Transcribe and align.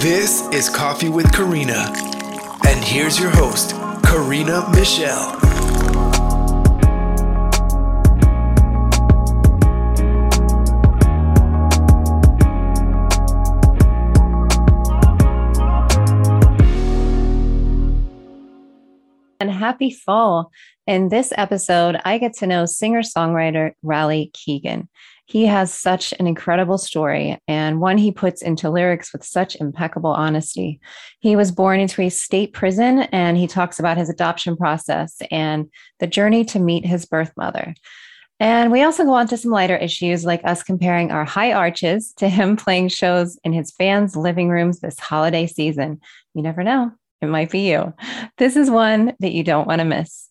This 0.00 0.48
is 0.52 0.68
Coffee 0.68 1.08
with 1.08 1.32
Karina. 1.32 1.92
And 2.66 2.82
here's 2.82 3.20
your 3.20 3.30
host, 3.30 3.72
Karina 4.02 4.68
Michelle. 4.70 5.45
Happy 19.66 19.90
fall. 19.90 20.52
In 20.86 21.08
this 21.08 21.32
episode, 21.36 22.00
I 22.04 22.18
get 22.18 22.34
to 22.34 22.46
know 22.46 22.66
singer 22.66 23.02
songwriter 23.02 23.72
Raleigh 23.82 24.30
Keegan. 24.32 24.88
He 25.24 25.46
has 25.46 25.74
such 25.74 26.14
an 26.20 26.28
incredible 26.28 26.78
story 26.78 27.36
and 27.48 27.80
one 27.80 27.98
he 27.98 28.12
puts 28.12 28.42
into 28.42 28.70
lyrics 28.70 29.12
with 29.12 29.24
such 29.24 29.56
impeccable 29.56 30.12
honesty. 30.12 30.78
He 31.18 31.34
was 31.34 31.50
born 31.50 31.80
into 31.80 32.00
a 32.02 32.10
state 32.10 32.52
prison 32.52 33.00
and 33.10 33.36
he 33.36 33.48
talks 33.48 33.80
about 33.80 33.96
his 33.96 34.08
adoption 34.08 34.56
process 34.56 35.20
and 35.32 35.68
the 35.98 36.06
journey 36.06 36.44
to 36.44 36.60
meet 36.60 36.86
his 36.86 37.04
birth 37.04 37.32
mother. 37.36 37.74
And 38.38 38.70
we 38.70 38.84
also 38.84 39.02
go 39.02 39.14
on 39.14 39.26
to 39.28 39.36
some 39.36 39.50
lighter 39.50 39.76
issues 39.76 40.24
like 40.24 40.42
us 40.44 40.62
comparing 40.62 41.10
our 41.10 41.24
high 41.24 41.52
arches 41.52 42.12
to 42.18 42.28
him 42.28 42.56
playing 42.64 42.90
shows 42.90 43.36
in 43.42 43.52
his 43.52 43.72
fans' 43.72 44.14
living 44.14 44.48
rooms 44.48 44.78
this 44.78 45.00
holiday 45.00 45.48
season. 45.48 46.00
You 46.34 46.42
never 46.42 46.62
know, 46.62 46.92
it 47.22 47.26
might 47.26 47.50
be 47.50 47.68
you. 47.70 47.94
This 48.38 48.56
is 48.56 48.70
one 48.70 49.14
that 49.20 49.32
you 49.32 49.42
don't 49.44 49.66
want 49.66 49.80
to 49.80 49.84
miss. 49.84 50.28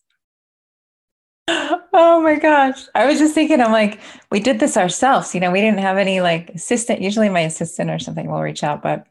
Oh 1.97 2.21
my 2.21 2.35
gosh. 2.35 2.81
I 2.93 3.05
was 3.05 3.19
just 3.19 3.33
thinking, 3.33 3.61
I'm 3.61 3.71
like, 3.71 4.01
we 4.29 4.41
did 4.41 4.59
this 4.59 4.75
ourselves. 4.75 5.33
You 5.33 5.39
know, 5.39 5.49
we 5.49 5.61
didn't 5.61 5.79
have 5.79 5.97
any 5.97 6.19
like 6.19 6.49
assistant. 6.49 7.01
Usually 7.01 7.29
my 7.29 7.39
assistant 7.41 7.89
or 7.89 7.99
something 7.99 8.29
will 8.29 8.41
reach 8.41 8.65
out, 8.65 8.83
but 8.83 9.07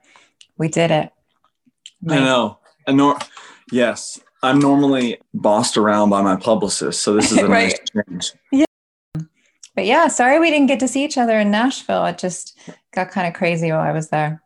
we 0.58 0.68
did 0.68 0.90
it. 0.90 1.10
I 2.10 2.16
know. 2.16 2.58
And 2.86 2.98
nor- 2.98 3.16
yes. 3.72 4.20
I'm 4.42 4.58
normally 4.58 5.16
bossed 5.32 5.78
around 5.78 6.10
by 6.10 6.20
my 6.20 6.36
publicist. 6.36 7.00
So 7.00 7.14
this 7.14 7.32
is 7.32 7.38
a 7.38 7.48
Right. 7.48 7.72
nice 7.94 8.04
change. 8.06 8.32
Yeah. 8.52 8.64
But 9.74 9.86
yeah, 9.86 10.08
sorry 10.08 10.38
we 10.38 10.50
didn't 10.50 10.66
get 10.66 10.80
to 10.80 10.88
see 10.88 11.02
each 11.06 11.16
other 11.16 11.38
in 11.40 11.50
Nashville. 11.50 12.04
It 12.04 12.18
just 12.18 12.58
got 12.92 13.10
kind 13.10 13.26
of 13.26 13.32
crazy 13.32 13.72
while 13.72 13.80
I 13.80 13.92
was 13.92 14.10
there. 14.10 14.42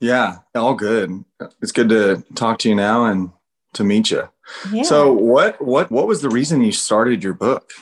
Yeah. 0.00 0.38
All 0.54 0.74
good. 0.74 1.24
It's 1.62 1.72
good 1.72 1.88
to 1.88 2.24
talk 2.34 2.58
to 2.60 2.68
you 2.68 2.74
now 2.74 3.04
and 3.04 3.30
to 3.74 3.84
meet 3.84 4.10
you. 4.10 4.28
Yeah. 4.70 4.82
So 4.82 5.12
what 5.12 5.60
what 5.64 5.90
what 5.90 6.06
was 6.06 6.20
the 6.20 6.28
reason 6.28 6.62
you 6.62 6.72
started 6.72 7.24
your 7.24 7.34
book? 7.34 7.72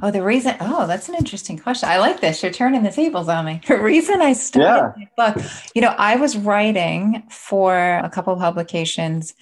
oh, 0.00 0.10
the 0.10 0.22
reason, 0.22 0.56
oh, 0.60 0.86
that's 0.86 1.08
an 1.08 1.14
interesting 1.14 1.58
question. 1.58 1.88
I 1.88 1.98
like 1.98 2.20
this. 2.20 2.42
You're 2.42 2.52
turning 2.52 2.82
the 2.82 2.90
tables 2.90 3.28
on 3.28 3.44
me. 3.44 3.60
The 3.72 3.78
reason 3.78 4.20
I 4.20 4.34
started 4.34 4.94
my 4.96 5.32
book, 5.32 5.44
you 5.74 5.80
know, 5.82 5.94
I 5.98 6.16
was 6.16 6.36
writing 6.36 7.22
for 7.30 7.76
a 7.76 8.10
couple 8.10 8.32
of 8.32 8.38
publications 8.38 9.34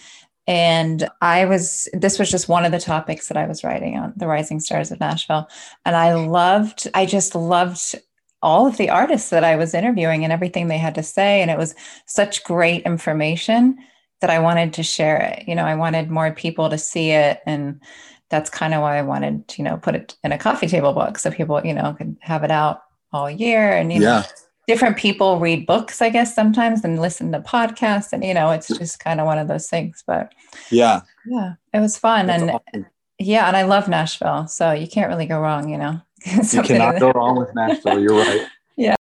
and 0.46 1.08
I 1.20 1.44
was, 1.46 1.88
this 1.92 2.18
was 2.18 2.30
just 2.30 2.48
one 2.48 2.64
of 2.64 2.72
the 2.72 2.78
topics 2.78 3.28
that 3.28 3.36
I 3.36 3.46
was 3.46 3.64
writing 3.64 3.98
on 3.98 4.12
the 4.16 4.26
Rising 4.26 4.60
Stars 4.60 4.90
of 4.90 5.00
Nashville. 5.00 5.48
And 5.84 5.96
I 5.96 6.14
loved, 6.14 6.88
I 6.94 7.06
just 7.06 7.34
loved 7.34 7.96
all 8.42 8.66
of 8.66 8.76
the 8.76 8.90
artists 8.90 9.30
that 9.30 9.44
I 9.44 9.56
was 9.56 9.74
interviewing 9.74 10.24
and 10.24 10.32
everything 10.32 10.68
they 10.68 10.78
had 10.78 10.94
to 10.94 11.02
say. 11.02 11.42
And 11.42 11.50
it 11.50 11.58
was 11.58 11.74
such 12.06 12.44
great 12.44 12.82
information 12.84 13.78
that 14.20 14.30
I 14.30 14.38
wanted 14.38 14.74
to 14.74 14.82
share 14.82 15.18
it. 15.20 15.48
You 15.48 15.54
know, 15.54 15.64
I 15.64 15.74
wanted 15.74 16.10
more 16.10 16.30
people 16.32 16.70
to 16.70 16.78
see 16.78 17.10
it. 17.10 17.40
And 17.46 17.80
that's 18.28 18.50
kind 18.50 18.74
of 18.74 18.82
why 18.82 18.98
I 18.98 19.02
wanted 19.02 19.48
to, 19.48 19.58
you 19.58 19.64
know, 19.64 19.76
put 19.76 19.94
it 19.94 20.16
in 20.24 20.32
a 20.32 20.38
coffee 20.38 20.68
table 20.68 20.92
book 20.92 21.18
so 21.18 21.30
people, 21.30 21.60
you 21.64 21.74
know, 21.74 21.94
could 21.94 22.16
have 22.20 22.44
it 22.44 22.50
out 22.50 22.82
all 23.12 23.30
year. 23.30 23.72
And, 23.72 23.92
you 23.92 24.00
know, 24.00 24.22
different 24.66 24.96
people 24.96 25.40
read 25.40 25.66
books, 25.66 26.00
I 26.00 26.10
guess, 26.10 26.34
sometimes 26.34 26.84
and 26.84 27.00
listen 27.00 27.32
to 27.32 27.40
podcasts. 27.40 28.12
And, 28.12 28.22
you 28.24 28.34
know, 28.34 28.50
it's 28.50 28.68
just 28.68 29.00
kind 29.00 29.20
of 29.20 29.26
one 29.26 29.38
of 29.38 29.48
those 29.48 29.68
things. 29.68 30.04
But 30.06 30.32
Yeah. 30.70 31.00
yeah, 31.26 31.54
it 31.74 31.80
was 31.80 31.98
fun. 31.98 32.28
That's 32.28 32.42
and 32.42 32.50
awesome. 32.52 32.86
yeah, 33.18 33.48
and 33.48 33.56
I 33.56 33.62
love 33.62 33.88
Nashville. 33.88 34.46
So 34.46 34.70
you 34.72 34.86
can't 34.86 35.08
really 35.08 35.26
go 35.26 35.40
wrong, 35.40 35.68
you 35.68 35.78
know. 35.78 36.00
You 36.52 36.62
cannot 36.62 37.00
go 37.00 37.10
wrong 37.12 37.36
with 37.38 37.54
Nashville. 37.54 38.00
You're 38.00 38.14
right. 38.16 38.46
Yeah. 38.76 38.94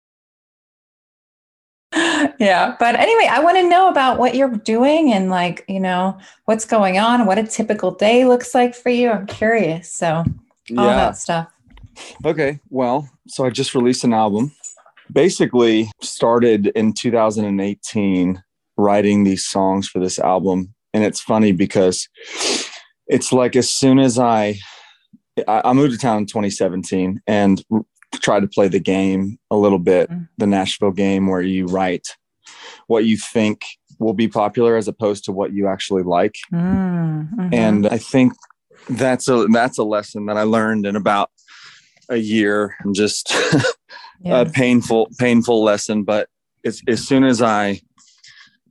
Yeah. 2.39 2.75
But 2.79 2.95
anyway, 2.95 3.27
I 3.29 3.39
want 3.39 3.57
to 3.57 3.67
know 3.67 3.89
about 3.89 4.19
what 4.19 4.35
you're 4.35 4.49
doing 4.49 5.13
and 5.13 5.29
like, 5.29 5.63
you 5.67 5.79
know, 5.79 6.17
what's 6.45 6.65
going 6.65 6.97
on, 6.97 7.25
what 7.25 7.37
a 7.37 7.43
typical 7.43 7.91
day 7.91 8.25
looks 8.25 8.53
like 8.53 8.75
for 8.75 8.89
you. 8.89 9.09
I'm 9.09 9.25
curious. 9.27 9.91
So 9.91 10.07
all 10.15 10.25
Yeah. 10.69 10.95
that 10.95 11.17
stuff. 11.17 11.47
Okay. 12.25 12.59
Well, 12.69 13.09
so 13.27 13.45
I 13.45 13.49
just 13.49 13.73
released 13.73 14.03
an 14.03 14.13
album. 14.13 14.51
Basically, 15.11 15.89
started 16.01 16.67
in 16.75 16.93
2018 16.93 18.43
writing 18.77 19.23
these 19.23 19.45
songs 19.45 19.87
for 19.87 19.99
this 19.99 20.19
album. 20.19 20.73
And 20.93 21.03
it's 21.03 21.21
funny 21.21 21.51
because 21.51 22.07
it's 23.07 23.31
like 23.31 23.55
as 23.55 23.69
soon 23.69 23.99
as 23.99 24.19
I 24.19 24.59
I, 25.47 25.73
moved 25.73 25.93
to 25.93 25.99
town 25.99 26.19
in 26.19 26.25
2017 26.25 27.21
and 27.27 27.63
tried 28.15 28.39
to 28.41 28.47
play 28.47 28.67
the 28.67 28.79
game 28.79 29.37
a 29.51 29.55
little 29.57 29.79
bit, 29.79 30.09
Mm. 30.09 30.27
the 30.37 30.47
Nashville 30.47 30.91
game 30.91 31.27
where 31.27 31.41
you 31.41 31.65
write 31.67 32.07
what 32.87 33.05
you 33.05 33.17
think 33.17 33.63
will 33.99 34.13
be 34.13 34.27
popular 34.27 34.77
as 34.77 34.87
opposed 34.87 35.25
to 35.25 35.31
what 35.31 35.53
you 35.53 35.67
actually 35.67 36.03
like 36.03 36.35
Mm, 36.53 37.33
mhm. 37.33 37.53
and 37.53 37.87
i 37.87 37.97
think 37.97 38.33
that's 38.89 39.27
a 39.27 39.47
that's 39.51 39.77
a 39.77 39.83
lesson 39.83 40.27
that 40.27 40.37
i 40.37 40.43
learned 40.43 40.85
in 40.85 40.95
about 40.95 41.29
a 42.09 42.17
year 42.17 42.75
and 42.81 42.95
just 42.95 43.33
yeah. 44.21 44.41
a 44.41 44.45
painful 44.45 45.09
painful 45.19 45.63
lesson 45.63 46.03
but 46.03 46.29
as, 46.63 46.81
as 46.87 47.05
soon 47.05 47.23
as 47.23 47.41
i 47.41 47.81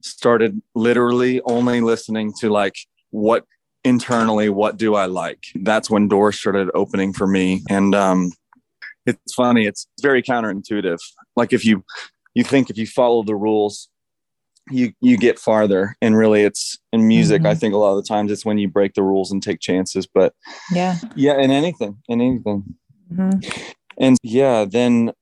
started 0.00 0.60
literally 0.74 1.40
only 1.42 1.80
listening 1.80 2.32
to 2.40 2.48
like 2.48 2.76
what 3.10 3.44
internally 3.86 4.48
what 4.50 4.76
do 4.76 4.94
i 4.96 5.06
like? 5.06 5.44
That's 5.54 5.88
when 5.88 6.08
doors 6.08 6.38
started 6.38 6.68
opening 6.74 7.12
for 7.12 7.26
me. 7.26 7.62
And 7.70 7.94
um 7.94 8.32
it's 9.06 9.34
funny 9.34 9.66
it's 9.66 9.86
very 10.02 10.22
counterintuitive. 10.22 10.98
Like 11.36 11.52
if 11.52 11.64
you 11.64 11.84
you 12.34 12.44
think 12.44 12.68
if 12.70 12.76
you 12.76 12.86
follow 12.86 13.22
the 13.22 13.36
rules 13.36 13.88
you 14.70 14.92
you 15.00 15.16
get 15.16 15.38
farther. 15.38 15.96
And 16.02 16.16
really 16.16 16.42
it's 16.42 16.76
in 16.92 17.06
music 17.06 17.44
i 17.44 17.54
Mhm. 17.54 17.60
think 17.60 17.74
a 17.74 17.76
lot 17.78 17.96
of 17.96 18.02
the 18.02 18.08
times 18.08 18.32
it's 18.32 18.44
when 18.44 18.58
you 18.58 18.68
break 18.68 18.94
the 18.94 19.02
rules 19.02 19.30
and 19.32 19.40
take 19.42 19.60
chances. 19.60 20.06
But 20.06 20.34
yeah. 20.72 20.96
yeah 21.14 21.38
in 21.38 21.50
anything 21.50 21.96
in 22.08 22.20
anything. 22.20 22.64
Mhm. 23.12 23.34
and 23.98 24.16
yeah 24.22 24.64
then 24.64 25.12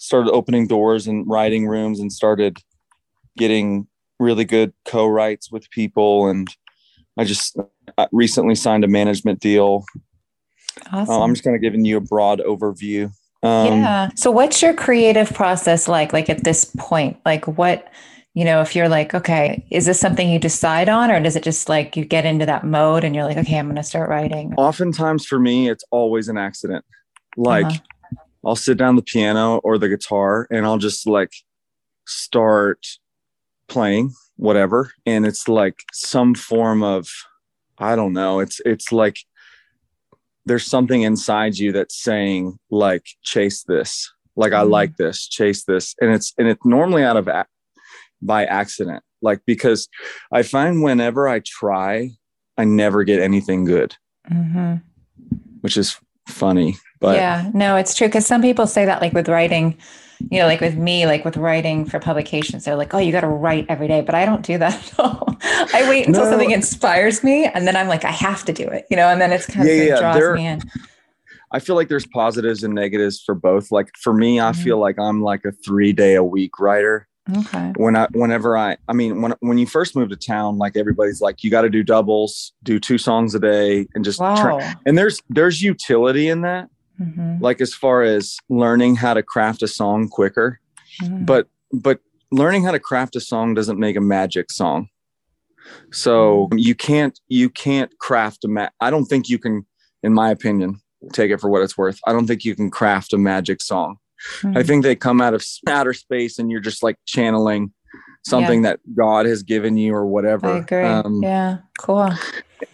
started 0.00 0.30
opening 0.32 0.66
doors 0.66 1.06
and 1.06 1.24
writing 1.28 1.66
rooms 1.66 2.00
and 2.00 2.12
started 2.12 2.58
getting 3.38 3.86
really 4.18 4.44
good 4.44 4.72
co-writes 4.84 5.50
with 5.50 5.70
people. 5.70 6.28
And 6.28 6.46
i 7.18 7.24
just 7.24 7.56
recently 8.12 8.54
signed 8.54 8.84
a 8.84 8.88
management 8.88 9.40
deal 9.40 9.84
Awesome. 10.92 11.14
Uh, 11.14 11.20
i'm 11.24 11.32
just 11.34 11.44
kind 11.44 11.56
of 11.56 11.62
giving 11.62 11.84
you 11.84 11.96
a 11.96 12.00
broad 12.00 12.40
overview 12.40 13.10
um, 13.42 13.66
yeah. 13.68 14.10
So 14.16 14.30
what's 14.30 14.60
your 14.60 14.74
creative 14.74 15.32
process 15.32 15.88
like 15.88 16.12
like 16.12 16.28
at 16.28 16.44
this 16.44 16.70
point? 16.76 17.16
Like 17.24 17.46
what 17.48 17.90
you 18.34 18.44
know, 18.44 18.60
if 18.60 18.76
you're 18.76 18.88
like, 18.90 19.14
okay, 19.14 19.66
is 19.70 19.86
this 19.86 19.98
something 19.98 20.28
you 20.28 20.38
decide 20.38 20.90
on 20.90 21.10
or 21.10 21.18
does 21.20 21.36
it 21.36 21.42
just 21.42 21.66
like 21.66 21.96
you 21.96 22.04
get 22.04 22.26
into 22.26 22.44
that 22.44 22.64
mode 22.64 23.02
and 23.02 23.14
you're 23.14 23.24
like, 23.24 23.38
okay, 23.38 23.58
I'm 23.58 23.64
going 23.64 23.76
to 23.76 23.82
start 23.82 24.10
writing? 24.10 24.52
oftentimes 24.58 25.24
for 25.24 25.38
me 25.40 25.70
it's 25.70 25.82
always 25.90 26.28
an 26.28 26.36
accident 26.36 26.84
like 27.38 27.64
Uh-huh. 27.64 28.16
i'll 28.44 28.56
sit 28.56 28.76
down 28.76 28.96
the 28.96 29.02
piano 29.02 29.56
or 29.64 29.78
the 29.78 29.88
guitar 29.88 30.46
and 30.50 30.66
i'll 30.66 30.76
just 30.78 31.06
like 31.06 31.32
start 32.06 32.86
playing 33.68 34.12
whatever. 34.40 34.90
And 35.04 35.26
it's 35.26 35.48
like 35.48 35.76
some 35.92 36.34
form 36.34 36.82
of 36.82 37.08
i 37.78 37.96
don't 37.96 38.12
know 38.12 38.40
it's 38.40 38.60
it's 38.66 38.92
like 38.92 39.16
there's 40.46 40.66
something 40.66 41.00
inside 41.02 41.56
you 41.56 41.72
that's 41.72 41.96
saying 42.02 42.58
like 42.70 43.04
chase 43.22 43.62
this. 43.64 44.10
Like 44.36 44.52
i 44.52 44.62
Mhm. 44.64 44.70
like 44.70 44.96
this 44.96 45.28
chase 45.28 45.64
this. 45.64 45.94
And 46.00 46.10
it's 46.12 46.32
and 46.38 46.48
it's 46.48 46.64
normally 46.64 47.04
out 47.04 47.16
of 47.18 47.28
ac- 47.28 47.48
by 48.22 48.44
accident. 48.46 49.02
Like 49.22 49.40
because 49.46 49.88
i 50.32 50.42
find 50.42 50.82
whenever 50.82 51.28
i 51.28 51.40
try 51.40 52.10
i 52.56 52.64
never 52.64 53.04
get 53.04 53.20
anything 53.20 53.64
good. 53.64 53.96
Mhm. 54.30 54.82
which 55.62 55.76
is 55.76 55.98
funny 56.28 56.76
but 57.00 57.16
yeah, 57.16 57.50
no, 57.54 57.76
it's 57.76 57.94
true. 57.94 58.08
Cause 58.08 58.26
some 58.26 58.42
people 58.42 58.66
say 58.66 58.84
that 58.84 59.00
like 59.00 59.12
with 59.12 59.28
writing, 59.28 59.76
you 60.30 60.38
know, 60.38 60.46
like 60.46 60.60
with 60.60 60.76
me, 60.76 61.06
like 61.06 61.24
with 61.24 61.36
writing 61.36 61.84
for 61.86 61.98
publications, 61.98 62.64
they're 62.64 62.76
like, 62.76 62.92
oh, 62.94 62.98
you 62.98 63.10
got 63.10 63.22
to 63.22 63.28
write 63.28 63.66
every 63.68 63.88
day. 63.88 64.02
But 64.02 64.14
I 64.14 64.26
don't 64.26 64.44
do 64.44 64.58
that 64.58 64.74
at 64.74 64.98
all. 65.00 65.36
I 65.42 65.86
wait 65.88 66.06
until 66.06 66.24
No. 66.24 66.30
something 66.30 66.50
inspires 66.50 67.24
me 67.24 67.46
and 67.46 67.66
then 67.66 67.74
I'm 67.74 67.88
like, 67.88 68.04
I 68.04 68.10
have 68.10 68.44
to 68.44 68.52
do 68.52 68.68
it, 68.68 68.84
you 68.90 68.96
know, 68.96 69.08
and 69.08 69.20
then 69.20 69.32
it's 69.32 69.46
kind 69.46 69.66
Yeah, 69.66 69.74
of 69.74 69.88
yeah, 69.88 69.98
draws 70.00 70.14
there- 70.16 70.34
me 70.34 70.46
in. 70.46 70.60
I 71.52 71.58
feel 71.58 71.74
like 71.74 71.88
there's 71.88 72.06
positives 72.06 72.62
and 72.62 72.74
negatives 72.74 73.20
for 73.20 73.34
both. 73.34 73.72
Like 73.72 73.90
for 74.00 74.12
me, 74.14 74.38
I 74.38 74.52
Mhm. 74.52 74.56
feel 74.62 74.78
like 74.78 74.98
I'm 75.00 75.20
like 75.20 75.44
a 75.44 75.50
three 75.50 75.92
day 75.92 76.14
a 76.14 76.22
week 76.22 76.60
writer. 76.60 77.08
Okay. 77.36 77.72
When 77.76 77.96
I, 77.96 78.06
whenever 78.12 78.56
I, 78.56 78.76
I 78.88 78.92
mean, 78.92 79.20
when 79.20 79.34
when 79.40 79.58
you 79.58 79.66
first 79.66 79.96
move 79.96 80.10
to 80.10 80.16
town, 80.16 80.58
like 80.58 80.76
everybody's 80.76 81.20
like, 81.20 81.42
you 81.42 81.50
got 81.50 81.62
to 81.62 81.68
do 81.70 81.82
doubles, 81.82 82.52
do 82.62 82.78
two 82.78 82.98
songs 82.98 83.34
a 83.34 83.40
day, 83.40 83.88
and 83.94 84.04
just. 84.04 84.20
Wow. 84.20 84.36
Tra- 84.40 84.80
and 84.86 84.96
there's 84.98 85.20
there's 85.28 85.60
utility 85.62 86.28
in 86.28 86.42
that, 86.42 86.68
mm-hmm. 87.00 87.42
like 87.42 87.60
as 87.60 87.74
far 87.74 88.02
as 88.02 88.36
learning 88.48 88.96
how 88.96 89.14
to 89.14 89.22
craft 89.22 89.62
a 89.62 89.68
song 89.68 90.08
quicker. 90.08 90.60
Mm-hmm. 91.02 91.24
But 91.24 91.48
but 91.72 92.00
learning 92.30 92.64
how 92.64 92.72
to 92.72 92.78
craft 92.78 93.16
a 93.16 93.20
song 93.20 93.54
doesn't 93.54 93.78
make 93.78 93.96
a 93.96 94.00
magic 94.00 94.50
song. 94.50 94.88
So 95.92 96.46
mm-hmm. 96.46 96.58
you 96.58 96.74
can't 96.74 97.18
you 97.28 97.48
can't 97.50 97.96
craft 97.98 98.44
a 98.44 98.48
ma- 98.48 98.70
I 98.80 98.90
don't 98.90 99.06
think 99.06 99.28
you 99.28 99.38
can 99.38 99.66
in 100.02 100.12
my 100.12 100.30
opinion 100.30 100.80
take 101.12 101.30
it 101.30 101.40
for 101.40 101.48
what 101.48 101.62
it's 101.62 101.78
worth. 101.78 101.98
I 102.06 102.12
don't 102.12 102.26
think 102.26 102.44
you 102.44 102.54
can 102.54 102.70
craft 102.70 103.12
a 103.12 103.18
magic 103.18 103.60
song. 103.60 103.96
Mm-hmm. 104.42 104.58
I 104.58 104.62
think 104.62 104.82
they 104.82 104.96
come 104.96 105.20
out 105.20 105.34
of 105.34 105.44
outer 105.66 105.94
space 105.94 106.38
and 106.38 106.50
you're 106.50 106.60
just 106.60 106.82
like 106.82 106.96
channeling 107.06 107.72
something 108.24 108.62
yeah. 108.62 108.70
that 108.70 108.80
God 108.94 109.26
has 109.26 109.42
given 109.42 109.76
you 109.76 109.94
or 109.94 110.06
whatever. 110.06 110.46
I 110.46 110.58
agree. 110.58 110.84
Um, 110.84 111.22
yeah, 111.22 111.58
cool. 111.78 112.10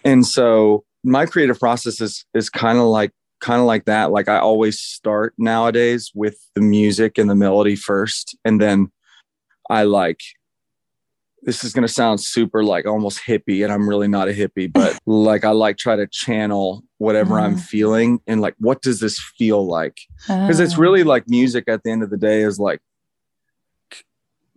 And 0.05 0.27
so 0.27 0.85
my 1.05 1.27
creative 1.27 1.59
process 1.59 2.01
is 2.01 2.25
is 2.35 2.51
kind 2.51 2.79
of 2.79 2.85
like 2.85 3.13
kind 3.41 3.61
of 3.61 3.67
like 3.67 3.85
that. 3.87 4.11
Like 4.11 4.29
I 4.29 4.39
always 4.39 4.81
start 4.81 5.35
nowadays 5.39 6.11
with 6.15 6.39
the 6.55 6.61
music 6.61 7.19
and 7.19 7.29
the 7.29 7.35
melody 7.35 7.77
first, 7.77 8.37
and 8.45 8.61
then 8.61 8.91
I 9.71 9.85
like. 9.85 10.21
This 11.43 11.63
is 11.63 11.73
gonna 11.73 11.87
sound 11.87 12.21
super 12.21 12.65
like 12.65 12.87
almost 12.87 13.21
hippie, 13.25 13.63
and 13.63 13.73
I'm 13.73 13.89
really 13.89 14.09
not 14.09 14.29
a 14.29 14.33
hippie, 14.33 14.73
but 14.73 14.99
like 15.07 15.45
I 15.45 15.51
like 15.51 15.77
try 15.77 15.95
to 15.95 16.09
channel 16.09 16.83
whatever 16.99 17.35
mm. 17.35 17.43
I'm 17.43 17.57
feeling 17.57 18.21
and 18.27 18.41
like 18.41 18.55
what 18.59 18.83
does 18.83 18.99
this 18.99 19.21
feel 19.39 19.65
like? 19.65 20.01
Because 20.27 20.59
it's 20.59 20.77
really 20.77 21.03
oh. 21.03 21.07
like 21.07 21.29
music 21.29 21.65
at 21.69 21.83
the 21.85 21.93
end 21.93 22.03
of 22.03 22.11
the 22.11 22.17
day 22.17 22.43
is 22.43 22.59
like 22.59 22.81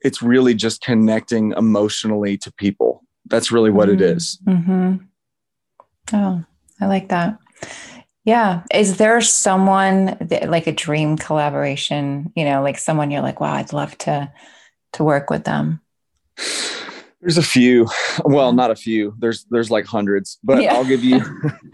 it's 0.01 0.21
really 0.21 0.53
just 0.53 0.81
connecting 0.81 1.53
emotionally 1.57 2.37
to 2.37 2.51
people. 2.53 3.03
That's 3.25 3.51
really 3.51 3.71
what 3.71 3.89
mm-hmm. 3.89 4.01
it 4.01 4.15
is. 4.17 4.39
Mm-hmm. 4.45 4.95
Oh, 6.13 6.43
I 6.81 6.85
like 6.85 7.09
that. 7.09 7.37
Yeah. 8.25 8.63
Is 8.73 8.97
there 8.97 9.21
someone 9.21 10.17
that, 10.19 10.49
like 10.49 10.67
a 10.67 10.71
dream 10.71 11.17
collaboration, 11.17 12.31
you 12.35 12.45
know, 12.45 12.61
like 12.61 12.77
someone 12.77 13.11
you're 13.11 13.21
like, 13.21 13.39
wow, 13.39 13.53
I'd 13.53 13.73
love 13.73 13.97
to 13.99 14.31
to 14.93 15.03
work 15.03 15.29
with 15.29 15.43
them? 15.45 15.81
There's 17.21 17.37
a 17.37 17.43
few. 17.43 17.87
Well, 18.23 18.53
not 18.53 18.71
a 18.71 18.75
few. 18.75 19.15
There's 19.19 19.45
there's 19.49 19.71
like 19.71 19.85
hundreds, 19.85 20.39
but 20.43 20.61
yeah. 20.61 20.75
I'll 20.75 20.85
give 20.85 21.03
you 21.03 21.21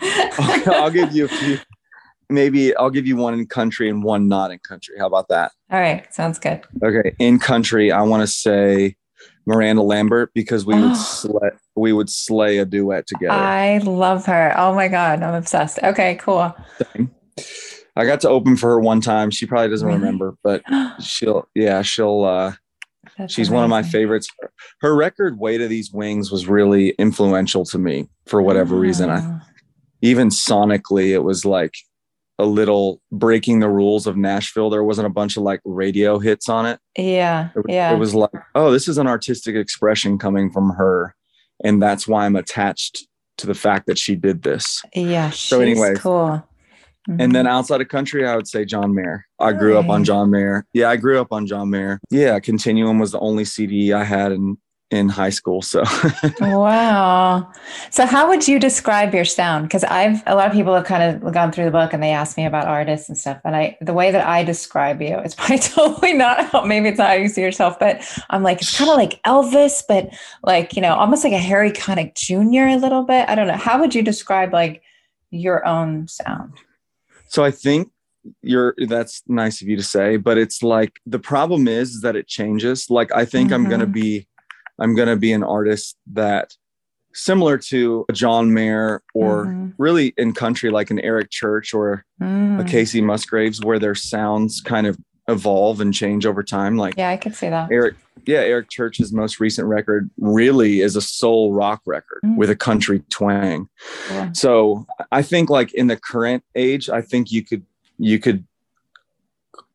I'll, 0.01 0.73
I'll 0.73 0.91
give 0.91 1.13
you 1.13 1.25
a 1.25 1.29
few 1.29 1.59
maybe 2.29 2.75
I'll 2.75 2.89
give 2.89 3.07
you 3.07 3.15
one 3.15 3.33
in 3.33 3.45
country 3.47 3.89
and 3.89 4.03
one 4.03 4.27
not 4.27 4.51
in 4.51 4.59
country. 4.59 4.95
How 4.97 5.07
about 5.07 5.27
that? 5.29 5.51
All 5.71 5.79
right, 5.79 6.11
sounds 6.13 6.39
good. 6.39 6.61
Okay, 6.83 7.15
in 7.19 7.39
country, 7.39 7.91
I 7.91 8.01
want 8.01 8.21
to 8.21 8.27
say 8.27 8.95
Miranda 9.45 9.81
Lambert 9.81 10.31
because 10.33 10.65
we 10.65 10.75
would 10.75 10.91
oh. 10.91 10.95
slay 10.95 11.49
we 11.75 11.93
would 11.93 12.09
slay 12.09 12.57
a 12.57 12.65
duet 12.65 13.07
together. 13.07 13.33
I 13.33 13.77
love 13.79 14.25
her. 14.25 14.53
Oh 14.57 14.73
my 14.73 14.87
god, 14.87 15.21
I'm 15.21 15.35
obsessed. 15.35 15.79
Okay, 15.83 16.15
cool. 16.15 16.55
I 17.97 18.05
got 18.05 18.21
to 18.21 18.29
open 18.29 18.57
for 18.57 18.69
her 18.69 18.79
one 18.79 19.01
time. 19.01 19.31
She 19.31 19.45
probably 19.45 19.69
doesn't 19.69 19.87
really? 19.87 19.99
remember, 19.99 20.35
but 20.43 20.63
she'll 21.01 21.47
yeah, 21.53 21.81
she'll 21.81 22.23
uh 22.23 22.53
That's 23.17 23.33
she's 23.33 23.47
amazing. 23.49 23.55
one 23.55 23.63
of 23.65 23.69
my 23.69 23.83
favorites. 23.83 24.27
Her 24.81 24.95
record 24.95 25.39
Weight 25.39 25.61
of 25.61 25.69
These 25.69 25.91
Wings 25.91 26.31
was 26.31 26.47
really 26.47 26.89
influential 26.91 27.65
to 27.65 27.77
me 27.77 28.07
for 28.25 28.41
whatever 28.41 28.75
oh. 28.75 28.79
reason. 28.79 29.09
I 29.09 29.19
oh. 29.19 29.41
even 30.01 30.29
sonically 30.29 31.09
it 31.09 31.23
was 31.23 31.45
like 31.45 31.73
a 32.37 32.45
little 32.45 33.01
breaking 33.11 33.59
the 33.59 33.69
rules 33.69 34.07
of 34.07 34.17
Nashville. 34.17 34.69
There 34.69 34.83
wasn't 34.83 35.07
a 35.07 35.11
bunch 35.11 35.37
of 35.37 35.43
like 35.43 35.61
radio 35.63 36.19
hits 36.19 36.49
on 36.49 36.65
it. 36.65 36.79
Yeah. 36.97 37.49
It, 37.55 37.65
yeah. 37.69 37.93
It 37.93 37.97
was 37.97 38.13
like, 38.13 38.31
oh, 38.55 38.71
this 38.71 38.87
is 38.87 38.97
an 38.97 39.07
artistic 39.07 39.55
expression 39.55 40.17
coming 40.17 40.51
from 40.51 40.71
her. 40.71 41.15
And 41.63 41.81
that's 41.81 42.07
why 42.07 42.25
I'm 42.25 42.35
attached 42.35 43.07
to 43.37 43.47
the 43.47 43.53
fact 43.53 43.87
that 43.87 43.97
she 43.97 44.15
did 44.15 44.43
this. 44.43 44.81
Yeah. 44.93 45.29
So 45.29 45.61
anyway, 45.61 45.95
cool. 45.95 46.43
Mm-hmm. 47.09 47.21
And 47.21 47.35
then 47.35 47.47
outside 47.47 47.81
of 47.81 47.87
country, 47.87 48.27
I 48.27 48.35
would 48.35 48.47
say 48.47 48.65
John 48.65 48.95
Mayer. 48.95 49.25
I 49.39 49.53
grew 49.53 49.77
up 49.77 49.89
on 49.89 50.03
John 50.03 50.31
Mayer. 50.31 50.65
Yeah, 50.73 50.89
I 50.89 50.95
grew 50.95 51.21
up 51.21 51.31
on 51.31 51.45
John 51.45 51.69
Mayer. 51.69 51.99
Yeah, 52.09 52.39
Continuum 52.39 52.97
was 52.97 53.11
the 53.11 53.19
only 53.19 53.45
CD 53.45 53.93
I 53.93 54.03
had 54.03 54.31
in 54.31 54.57
in 54.95 55.09
high 55.09 55.29
school. 55.29 55.61
So 55.61 55.83
wow. 56.39 57.51
So 57.91 58.05
how 58.05 58.27
would 58.29 58.47
you 58.47 58.59
describe 58.59 59.13
your 59.13 59.25
sound? 59.25 59.65
Because 59.65 59.83
I've 59.83 60.23
a 60.25 60.35
lot 60.35 60.47
of 60.47 60.53
people 60.53 60.73
have 60.73 60.85
kind 60.85 61.23
of 61.23 61.33
gone 61.33 61.51
through 61.51 61.65
the 61.65 61.71
book 61.71 61.93
and 61.93 62.01
they 62.01 62.11
ask 62.11 62.37
me 62.37 62.45
about 62.45 62.67
artists 62.67 63.09
and 63.09 63.17
stuff. 63.17 63.39
And 63.43 63.55
I 63.55 63.77
the 63.81 63.93
way 63.93 64.11
that 64.11 64.25
I 64.25 64.43
describe 64.43 65.01
you, 65.01 65.17
it's 65.19 65.35
probably 65.35 65.59
totally 65.59 66.13
not 66.13 66.45
how 66.47 66.65
maybe 66.65 66.89
it's 66.89 66.97
not 66.97 67.09
how 67.09 67.13
you 67.15 67.27
see 67.27 67.41
yourself, 67.41 67.77
but 67.79 68.01
I'm 68.29 68.43
like, 68.43 68.61
it's 68.61 68.77
kind 68.77 68.89
of 68.89 68.97
like 68.97 69.21
Elvis, 69.23 69.83
but 69.87 70.09
like, 70.43 70.75
you 70.75 70.81
know, 70.81 70.95
almost 70.95 71.23
like 71.23 71.33
a 71.33 71.37
Harry 71.37 71.71
Connick 71.71 72.15
Jr. 72.15 72.75
a 72.75 72.77
little 72.77 73.03
bit. 73.03 73.29
I 73.29 73.35
don't 73.35 73.47
know. 73.47 73.57
How 73.57 73.79
would 73.79 73.93
you 73.93 74.01
describe 74.01 74.53
like 74.53 74.81
your 75.31 75.65
own 75.65 76.07
sound? 76.07 76.53
So 77.27 77.43
I 77.43 77.51
think 77.51 77.91
you're 78.41 78.73
that's 78.87 79.23
nice 79.27 79.61
of 79.61 79.67
you 79.67 79.75
to 79.75 79.83
say 79.83 80.17
but 80.17 80.37
it's 80.37 80.63
like 80.63 80.99
the 81.05 81.19
problem 81.19 81.67
is 81.67 82.01
that 82.01 82.15
it 82.15 82.27
changes 82.27 82.89
like 82.89 83.13
i 83.13 83.23
think 83.23 83.51
mm-hmm. 83.51 83.63
i'm 83.63 83.69
going 83.69 83.79
to 83.79 83.87
be 83.87 84.27
I'm 84.79 84.95
going 84.95 85.07
to 85.07 85.15
be 85.15 85.33
an 85.33 85.43
artist 85.43 85.97
that 86.13 86.51
similar 87.13 87.57
to 87.57 88.05
a 88.09 88.13
John 88.13 88.53
Mayer 88.53 89.01
or 89.13 89.45
mm-hmm. 89.45 89.69
really 89.77 90.13
in 90.17 90.33
country 90.33 90.69
like 90.69 90.91
an 90.91 90.99
Eric 90.99 91.31
Church 91.31 91.73
or 91.73 92.05
mm. 92.21 92.59
a 92.59 92.63
Kacey 92.63 93.01
Musgraves 93.01 93.61
where 93.63 93.79
their 93.79 93.95
sounds 93.95 94.61
kind 94.61 94.85
of 94.85 94.97
evolve 95.27 95.81
and 95.81 95.93
change 95.93 96.25
over 96.25 96.43
time 96.43 96.77
like 96.77 96.95
Yeah, 96.97 97.09
I 97.09 97.17
could 97.17 97.35
see 97.35 97.49
that. 97.49 97.71
Eric 97.71 97.95
yeah, 98.25 98.39
Eric 98.39 98.69
Church's 98.69 99.13
most 99.13 99.39
recent 99.39 99.67
record 99.67 100.09
really 100.17 100.81
is 100.81 100.95
a 100.95 101.01
soul 101.01 101.53
rock 101.53 101.81
record 101.85 102.21
mm. 102.23 102.37
with 102.37 102.49
a 102.49 102.55
country 102.55 103.03
twang. 103.09 103.69
Yeah. 104.09 104.31
So, 104.31 104.85
I 105.11 105.21
think 105.21 105.49
like 105.49 105.73
in 105.73 105.87
the 105.87 105.97
current 105.97 106.43
age, 106.55 106.89
I 106.89 107.01
think 107.01 107.31
you 107.31 107.43
could 107.43 107.63
you 107.97 108.19
could 108.19 108.45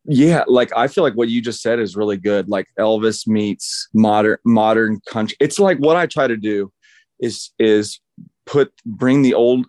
yeah 0.05 0.45
like 0.47 0.71
i 0.77 0.89
feel 0.89 1.05
like 1.05 1.15
what 1.15 1.29
you 1.29 1.43
just 1.43 1.61
said 1.61 1.79
is 1.79 1.97
really 1.97 2.17
good 2.17 2.49
like 2.49 2.67
elvis 2.79 3.27
meets 3.27 3.89
modern 3.93 4.39
modern 4.45 5.01
country 5.07 5.37
it's 5.41 5.59
like 5.59 5.79
what 5.79 5.97
i 5.97 6.07
try 6.07 6.27
to 6.27 6.37
do 6.37 6.73
is 7.21 7.51
is 7.59 8.01
put 8.47 8.73
bring 8.87 9.23
the 9.23 9.35
old 9.35 9.67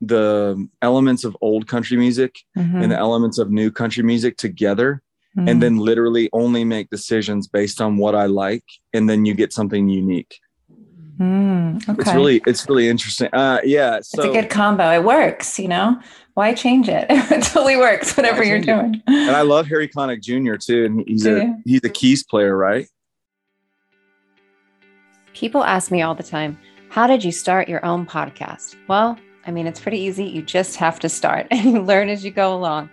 the 0.00 0.68
elements 0.82 1.24
of 1.24 1.36
old 1.40 1.66
country 1.66 1.96
music 1.96 2.36
mm-hmm. 2.56 2.82
and 2.82 2.92
the 2.92 2.96
elements 2.96 3.38
of 3.38 3.50
new 3.50 3.70
country 3.70 4.02
music 4.02 4.36
together 4.36 5.02
mm-hmm. 5.36 5.48
and 5.48 5.62
then 5.62 5.76
literally 5.76 6.28
only 6.32 6.64
make 6.64 6.88
decisions 6.90 7.48
based 7.48 7.80
on 7.80 7.96
what 7.96 8.14
i 8.14 8.26
like 8.26 8.64
and 8.92 9.08
then 9.08 9.24
you 9.24 9.34
get 9.34 9.52
something 9.52 9.88
unique 9.88 10.38
mm, 11.18 11.88
okay. 11.88 12.00
it's 12.00 12.14
really 12.14 12.42
it's 12.46 12.68
really 12.68 12.88
interesting 12.88 13.28
uh 13.32 13.60
yeah 13.64 14.00
so, 14.00 14.22
it's 14.22 14.30
a 14.30 14.40
good 14.40 14.50
combo 14.50 14.92
it 14.92 15.04
works 15.04 15.58
you 15.58 15.68
know 15.68 16.00
why 16.34 16.52
change 16.52 16.88
it? 16.88 17.06
it 17.10 17.44
totally 17.44 17.76
works, 17.76 18.16
whatever 18.16 18.44
you're 18.44 18.60
doing. 18.60 18.96
It? 18.96 19.02
And 19.06 19.36
I 19.36 19.42
love 19.42 19.66
Harry 19.68 19.88
Connick 19.88 20.20
Jr. 20.20 20.56
too. 20.56 20.84
And 20.84 21.04
he's 21.06 21.26
a 21.26 21.56
he's 21.64 21.80
a 21.84 21.88
keys 21.88 22.24
player, 22.24 22.56
right? 22.56 22.88
People 25.32 25.64
ask 25.64 25.90
me 25.90 26.02
all 26.02 26.14
the 26.14 26.22
time, 26.22 26.58
how 26.90 27.06
did 27.06 27.24
you 27.24 27.32
start 27.32 27.68
your 27.68 27.84
own 27.84 28.06
podcast? 28.06 28.76
Well, 28.88 29.18
I 29.46 29.50
mean, 29.50 29.66
it's 29.66 29.80
pretty 29.80 29.98
easy. 29.98 30.24
You 30.24 30.42
just 30.42 30.76
have 30.76 31.00
to 31.00 31.08
start 31.08 31.46
and 31.50 31.64
you 31.64 31.82
learn 31.82 32.08
as 32.08 32.24
you 32.24 32.30
go 32.30 32.54
along. 32.54 32.90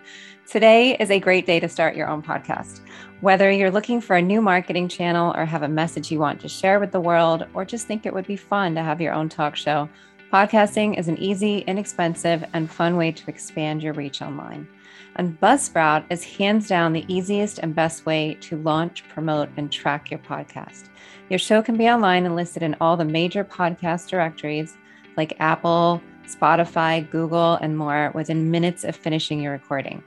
Today 0.51 0.97
is 0.97 1.09
a 1.09 1.17
great 1.17 1.45
day 1.45 1.61
to 1.61 1.69
start 1.69 1.95
your 1.95 2.09
own 2.09 2.21
podcast. 2.21 2.81
Whether 3.21 3.49
you're 3.49 3.71
looking 3.71 4.01
for 4.01 4.17
a 4.17 4.21
new 4.21 4.41
marketing 4.41 4.89
channel 4.89 5.33
or 5.37 5.45
have 5.45 5.63
a 5.63 5.67
message 5.69 6.11
you 6.11 6.19
want 6.19 6.41
to 6.41 6.49
share 6.49 6.77
with 6.77 6.91
the 6.91 6.99
world, 6.99 7.45
or 7.53 7.63
just 7.63 7.87
think 7.87 8.05
it 8.05 8.13
would 8.13 8.27
be 8.27 8.35
fun 8.35 8.75
to 8.75 8.83
have 8.83 8.99
your 8.99 9.13
own 9.13 9.29
talk 9.29 9.55
show, 9.55 9.87
Podcasting 10.29 10.99
is 10.99 11.07
an 11.07 11.17
easy, 11.19 11.59
inexpensive, 11.59 12.43
and 12.51 12.69
fun 12.69 12.97
way 12.97 13.13
to 13.13 13.29
expand 13.29 13.81
your 13.81 13.93
reach 13.93 14.21
online. 14.21 14.67
And 15.15 15.39
Buzzsprout 15.39 16.03
is 16.09 16.25
hands 16.25 16.67
down 16.67 16.91
the 16.91 17.05
easiest 17.07 17.59
and 17.59 17.73
best 17.73 18.05
way 18.05 18.37
to 18.41 18.57
launch, 18.57 19.07
promote, 19.07 19.47
and 19.55 19.71
track 19.71 20.11
your 20.11 20.19
podcast. 20.19 20.89
Your 21.29 21.39
show 21.39 21.61
can 21.61 21.77
be 21.77 21.87
online 21.87 22.25
and 22.25 22.35
listed 22.35 22.61
in 22.61 22.75
all 22.81 22.97
the 22.97 23.05
major 23.05 23.45
podcast 23.45 24.09
directories 24.09 24.75
like 25.15 25.37
Apple, 25.39 26.01
Spotify, 26.27 27.09
Google, 27.09 27.53
and 27.61 27.77
more 27.77 28.11
within 28.13 28.51
minutes 28.51 28.83
of 28.83 28.97
finishing 28.97 29.41
your 29.41 29.53
recording. 29.53 30.03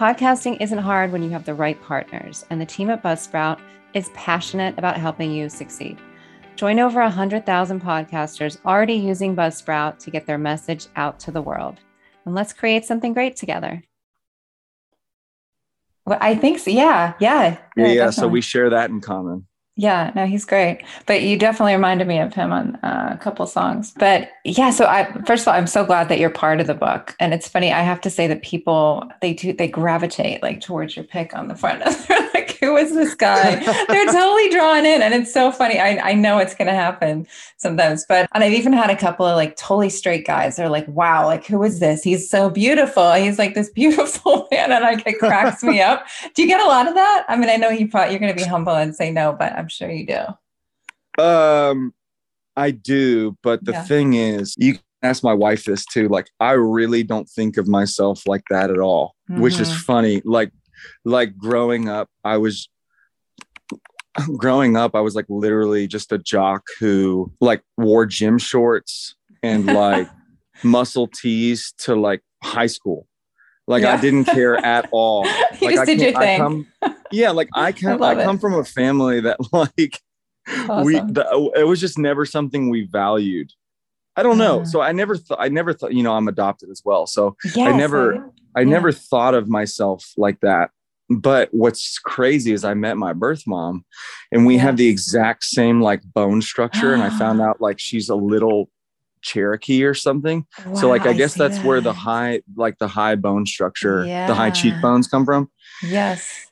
Podcasting 0.00 0.56
isn't 0.62 0.78
hard 0.78 1.12
when 1.12 1.22
you 1.22 1.28
have 1.28 1.44
the 1.44 1.52
right 1.52 1.78
partners, 1.82 2.46
and 2.48 2.58
the 2.58 2.64
team 2.64 2.88
at 2.88 3.02
Buzzsprout 3.02 3.60
is 3.92 4.08
passionate 4.14 4.78
about 4.78 4.96
helping 4.96 5.30
you 5.30 5.50
succeed. 5.50 5.98
Join 6.56 6.78
over 6.78 7.02
100,000 7.02 7.82
podcasters 7.82 8.56
already 8.64 8.94
using 8.94 9.36
Buzzsprout 9.36 9.98
to 9.98 10.10
get 10.10 10.24
their 10.24 10.38
message 10.38 10.86
out 10.96 11.20
to 11.20 11.30
the 11.30 11.42
world. 11.42 11.80
And 12.24 12.34
let's 12.34 12.54
create 12.54 12.86
something 12.86 13.12
great 13.12 13.36
together. 13.36 13.82
Well, 16.06 16.16
I 16.18 16.34
think 16.34 16.60
so. 16.60 16.70
Yeah. 16.70 17.12
Yeah. 17.20 17.58
Yeah. 17.76 17.86
yeah 17.88 18.08
so 18.08 18.26
we 18.26 18.40
share 18.40 18.70
that 18.70 18.88
in 18.88 19.02
common. 19.02 19.46
Yeah, 19.80 20.12
no, 20.14 20.26
he's 20.26 20.44
great. 20.44 20.82
But 21.06 21.22
you 21.22 21.38
definitely 21.38 21.72
reminded 21.72 22.06
me 22.06 22.18
of 22.18 22.34
him 22.34 22.52
on 22.52 22.74
uh, 22.82 23.12
a 23.14 23.16
couple 23.16 23.46
songs. 23.46 23.94
But 23.98 24.30
yeah, 24.44 24.68
so 24.68 24.84
I 24.84 25.10
first 25.24 25.44
of 25.44 25.48
all, 25.48 25.54
I'm 25.54 25.66
so 25.66 25.86
glad 25.86 26.10
that 26.10 26.18
you're 26.18 26.28
part 26.28 26.60
of 26.60 26.66
the 26.66 26.74
book. 26.74 27.16
And 27.18 27.32
it's 27.32 27.48
funny, 27.48 27.72
I 27.72 27.80
have 27.80 28.00
to 28.02 28.10
say 28.10 28.26
that 28.26 28.42
people 28.42 29.10
they 29.22 29.32
do 29.32 29.54
they 29.54 29.68
gravitate 29.68 30.42
like 30.42 30.60
towards 30.60 30.96
your 30.96 31.06
pick 31.06 31.34
on 31.34 31.48
the 31.48 31.54
front. 31.54 31.82
They're 32.08 32.30
like, 32.34 32.49
who 32.60 32.76
is 32.76 32.94
this 32.94 33.14
guy? 33.14 33.56
They're 33.88 34.06
totally 34.12 34.48
drawn 34.50 34.84
in. 34.84 35.02
And 35.02 35.14
it's 35.14 35.32
so 35.32 35.50
funny. 35.50 35.78
I, 35.78 36.10
I 36.10 36.14
know 36.14 36.38
it's 36.38 36.54
going 36.54 36.68
to 36.68 36.74
happen 36.74 37.26
sometimes, 37.56 38.04
but, 38.08 38.28
and 38.32 38.44
I've 38.44 38.52
even 38.52 38.72
had 38.72 38.90
a 38.90 38.96
couple 38.96 39.26
of 39.26 39.36
like 39.36 39.56
totally 39.56 39.90
straight 39.90 40.26
guys. 40.26 40.56
They're 40.56 40.68
like, 40.68 40.86
wow, 40.88 41.26
like, 41.26 41.46
who 41.46 41.62
is 41.62 41.80
this? 41.80 42.02
He's 42.02 42.28
so 42.28 42.50
beautiful. 42.50 43.12
He's 43.12 43.38
like 43.38 43.54
this 43.54 43.70
beautiful 43.70 44.46
man. 44.52 44.72
And 44.72 44.82
like, 44.82 45.06
it 45.06 45.18
cracks 45.18 45.62
me 45.62 45.80
up. 45.80 46.06
Do 46.34 46.42
you 46.42 46.48
get 46.48 46.60
a 46.60 46.68
lot 46.68 46.86
of 46.86 46.94
that? 46.94 47.24
I 47.28 47.36
mean, 47.36 47.48
I 47.48 47.56
know 47.56 47.70
you 47.70 47.88
probably, 47.88 48.12
you're 48.12 48.20
going 48.20 48.34
to 48.34 48.38
be 48.38 48.48
humble 48.48 48.74
and 48.74 48.94
say 48.94 49.10
no, 49.10 49.32
but 49.32 49.52
I'm 49.52 49.68
sure 49.68 49.90
you 49.90 50.06
do. 50.06 51.22
Um, 51.22 51.94
I 52.56 52.70
do. 52.70 53.36
But 53.42 53.64
the 53.64 53.72
yeah. 53.72 53.84
thing 53.84 54.14
is, 54.14 54.54
you 54.58 54.78
ask 55.02 55.22
my 55.22 55.32
wife 55.32 55.64
this 55.64 55.84
too. 55.84 56.08
Like, 56.08 56.28
I 56.40 56.52
really 56.52 57.02
don't 57.02 57.28
think 57.28 57.56
of 57.56 57.68
myself 57.68 58.26
like 58.26 58.44
that 58.50 58.70
at 58.70 58.78
all, 58.78 59.14
mm-hmm. 59.30 59.40
which 59.40 59.58
is 59.58 59.68
mm-hmm. 59.68 59.80
funny. 59.80 60.22
Like, 60.24 60.52
like 61.04 61.36
growing 61.36 61.88
up, 61.88 62.08
I 62.24 62.38
was 62.38 62.68
growing 64.36 64.76
up, 64.76 64.94
I 64.94 65.00
was 65.00 65.14
like 65.14 65.26
literally 65.28 65.86
just 65.86 66.12
a 66.12 66.18
jock 66.18 66.62
who 66.78 67.32
like 67.40 67.62
wore 67.76 68.06
gym 68.06 68.38
shorts 68.38 69.14
and 69.42 69.66
like 69.66 70.08
muscle 70.62 71.08
tees 71.08 71.74
to 71.78 71.94
like 71.94 72.22
high 72.42 72.66
school. 72.66 73.06
Like 73.66 73.82
yeah. 73.82 73.94
I 73.94 74.00
didn't 74.00 74.24
care 74.24 74.56
at 74.56 74.88
all. 74.92 75.24
you 75.26 75.68
like 75.68 75.74
just 75.74 75.78
I, 75.78 75.84
did 75.84 76.00
your 76.00 76.12
thing. 76.12 76.38
Come, 76.38 76.66
yeah, 77.12 77.30
like 77.30 77.48
I 77.54 77.72
come 77.72 78.02
I, 78.02 78.10
I 78.10 78.24
come 78.24 78.38
from 78.38 78.54
a 78.54 78.64
family 78.64 79.20
that 79.20 79.38
like 79.52 80.00
awesome. 80.68 80.84
we 80.84 80.94
the, 80.94 81.52
it 81.56 81.64
was 81.64 81.80
just 81.80 81.98
never 81.98 82.24
something 82.26 82.68
we 82.70 82.86
valued. 82.86 83.52
I 84.16 84.22
don't 84.22 84.38
know. 84.38 84.64
So 84.64 84.80
I 84.80 84.92
never 84.92 85.16
thought 85.16 85.38
I 85.40 85.48
never 85.48 85.72
thought, 85.72 85.94
you 85.94 86.02
know, 86.02 86.12
I'm 86.12 86.28
adopted 86.28 86.68
as 86.68 86.82
well. 86.84 87.06
So 87.06 87.36
yes, 87.44 87.56
I 87.56 87.76
never 87.76 88.30
I, 88.56 88.60
I 88.60 88.64
never 88.64 88.92
thought 88.92 89.34
of 89.34 89.48
myself 89.48 90.12
like 90.16 90.40
that. 90.40 90.70
But 91.08 91.48
what's 91.52 91.98
crazy 91.98 92.52
is 92.52 92.64
I 92.64 92.74
met 92.74 92.96
my 92.96 93.12
birth 93.12 93.44
mom 93.46 93.84
and 94.30 94.46
we 94.46 94.58
have 94.58 94.76
the 94.76 94.88
exact 94.88 95.42
same 95.42 95.80
like 95.80 96.02
bone 96.04 96.40
structure. 96.40 96.94
and 96.94 97.02
I 97.02 97.10
found 97.10 97.40
out 97.40 97.60
like 97.60 97.80
she's 97.80 98.08
a 98.08 98.14
little 98.14 98.70
Cherokee 99.22 99.84
or 99.84 99.94
something. 99.94 100.46
Wow, 100.64 100.74
so 100.74 100.88
like 100.88 101.06
I 101.06 101.12
guess 101.12 101.34
that's 101.34 101.58
that. 101.58 101.66
where 101.66 101.80
the 101.80 101.92
high 101.92 102.42
like 102.56 102.78
the 102.78 102.88
high 102.88 103.16
bone 103.16 103.44
structure, 103.44 104.04
yeah. 104.06 104.26
the 104.26 104.34
high 104.34 104.50
cheekbones 104.50 105.08
come 105.08 105.24
from. 105.24 105.50
Yes. 105.82 106.46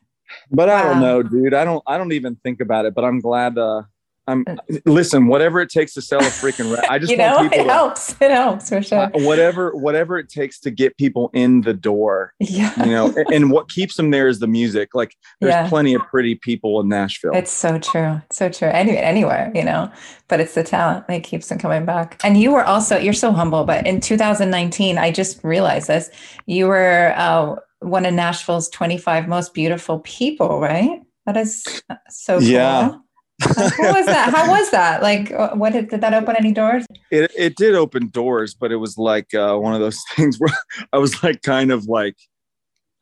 But 0.51 0.69
wow. 0.69 0.77
I 0.77 0.83
don't 0.83 1.01
know, 1.01 1.23
dude. 1.23 1.55
I 1.55 1.65
don't 1.65 1.83
I 1.87 1.97
don't 1.97 2.13
even 2.13 2.37
think 2.37 2.61
about 2.61 2.85
it, 2.85 2.95
but 2.95 3.05
I'm 3.05 3.21
glad 3.21 3.57
uh 3.57 3.83
I'm 4.29 4.45
uh, 4.47 4.57
listen, 4.85 5.27
whatever 5.27 5.61
it 5.61 5.71
takes 5.71 5.95
to 5.95 6.03
sell 6.03 6.21
a 6.21 6.25
freaking 6.25 6.79
I 6.89 6.99
just 6.99 7.11
you 7.11 7.17
know, 7.17 7.45
it 7.45 7.51
to, 7.51 7.65
helps. 7.65 8.15
It 8.21 8.31
helps 8.31 8.69
for 8.69 8.83
sure. 8.83 8.99
Uh, 8.99 9.11
whatever, 9.15 9.75
whatever 9.75 10.19
it 10.19 10.29
takes 10.29 10.61
to 10.61 10.71
get 10.71 10.97
people 10.99 11.31
in 11.33 11.63
the 11.63 11.73
door. 11.73 12.35
Yeah. 12.39 12.73
You 12.85 12.91
know, 12.91 13.07
and, 13.07 13.27
and 13.33 13.51
what 13.51 13.71
keeps 13.71 13.97
them 13.97 14.11
there 14.11 14.29
is 14.29 14.39
the 14.39 14.47
music. 14.47 14.95
Like 14.95 15.17
there's 15.41 15.53
yeah. 15.53 15.69
plenty 15.69 15.95
of 15.95 16.03
pretty 16.09 16.35
people 16.35 16.81
in 16.81 16.89
Nashville. 16.89 17.35
It's 17.35 17.51
so 17.51 17.79
true. 17.79 18.21
It's 18.27 18.37
so 18.37 18.51
true. 18.51 18.69
Any, 18.69 18.99
anywhere, 18.99 19.51
you 19.55 19.65
know, 19.65 19.91
but 20.29 20.41
it's 20.41 20.55
the 20.55 20.65
talent 20.65 21.09
that 21.09 21.23
keeps 21.23 21.49
them 21.49 21.59
coming 21.59 21.87
back. 21.87 22.21
And 22.23 22.39
you 22.39 22.53
were 22.53 22.65
also, 22.65 22.99
you're 22.99 23.15
so 23.15 23.33
humble, 23.33 23.65
but 23.65 23.87
in 23.87 24.01
2019, 24.01 24.99
I 24.99 25.11
just 25.11 25.43
realized 25.43 25.89
this, 25.89 26.11
you 26.47 26.67
were 26.67 27.15
uh, 27.17 27.57
one 27.81 28.05
of 28.05 28.15
Nashville's 28.15 28.69
25 28.69 29.29
most 29.29 29.55
beautiful 29.55 30.01
people, 30.01 30.61
right? 30.61 31.01
That 31.27 31.37
is 31.37 31.83
so 32.09 32.39
cool. 32.39 32.49
Yeah. 32.49 32.97
How 33.41 33.95
was 33.95 34.07
that? 34.07 34.33
How 34.35 34.51
was 34.51 34.71
that? 34.71 35.03
Like, 35.03 35.31
uh, 35.31 35.51
what 35.51 35.73
did, 35.73 35.91
did 35.91 36.01
that 36.01 36.13
open 36.13 36.35
any 36.37 36.53
doors? 36.53 36.85
It 37.11 37.31
it 37.37 37.57
did 37.57 37.75
open 37.75 38.09
doors, 38.09 38.55
but 38.55 38.73
it 38.73 38.77
was 38.77 38.99
like 38.99 39.33
uh, 39.35 39.57
one 39.57 39.75
of 39.75 39.81
those 39.81 40.01
things 40.17 40.39
where 40.39 40.53
I 40.93 40.99
was 40.99 41.23
like, 41.23 41.43
kind 41.43 41.71
of 41.71 41.87
like, 41.87 42.17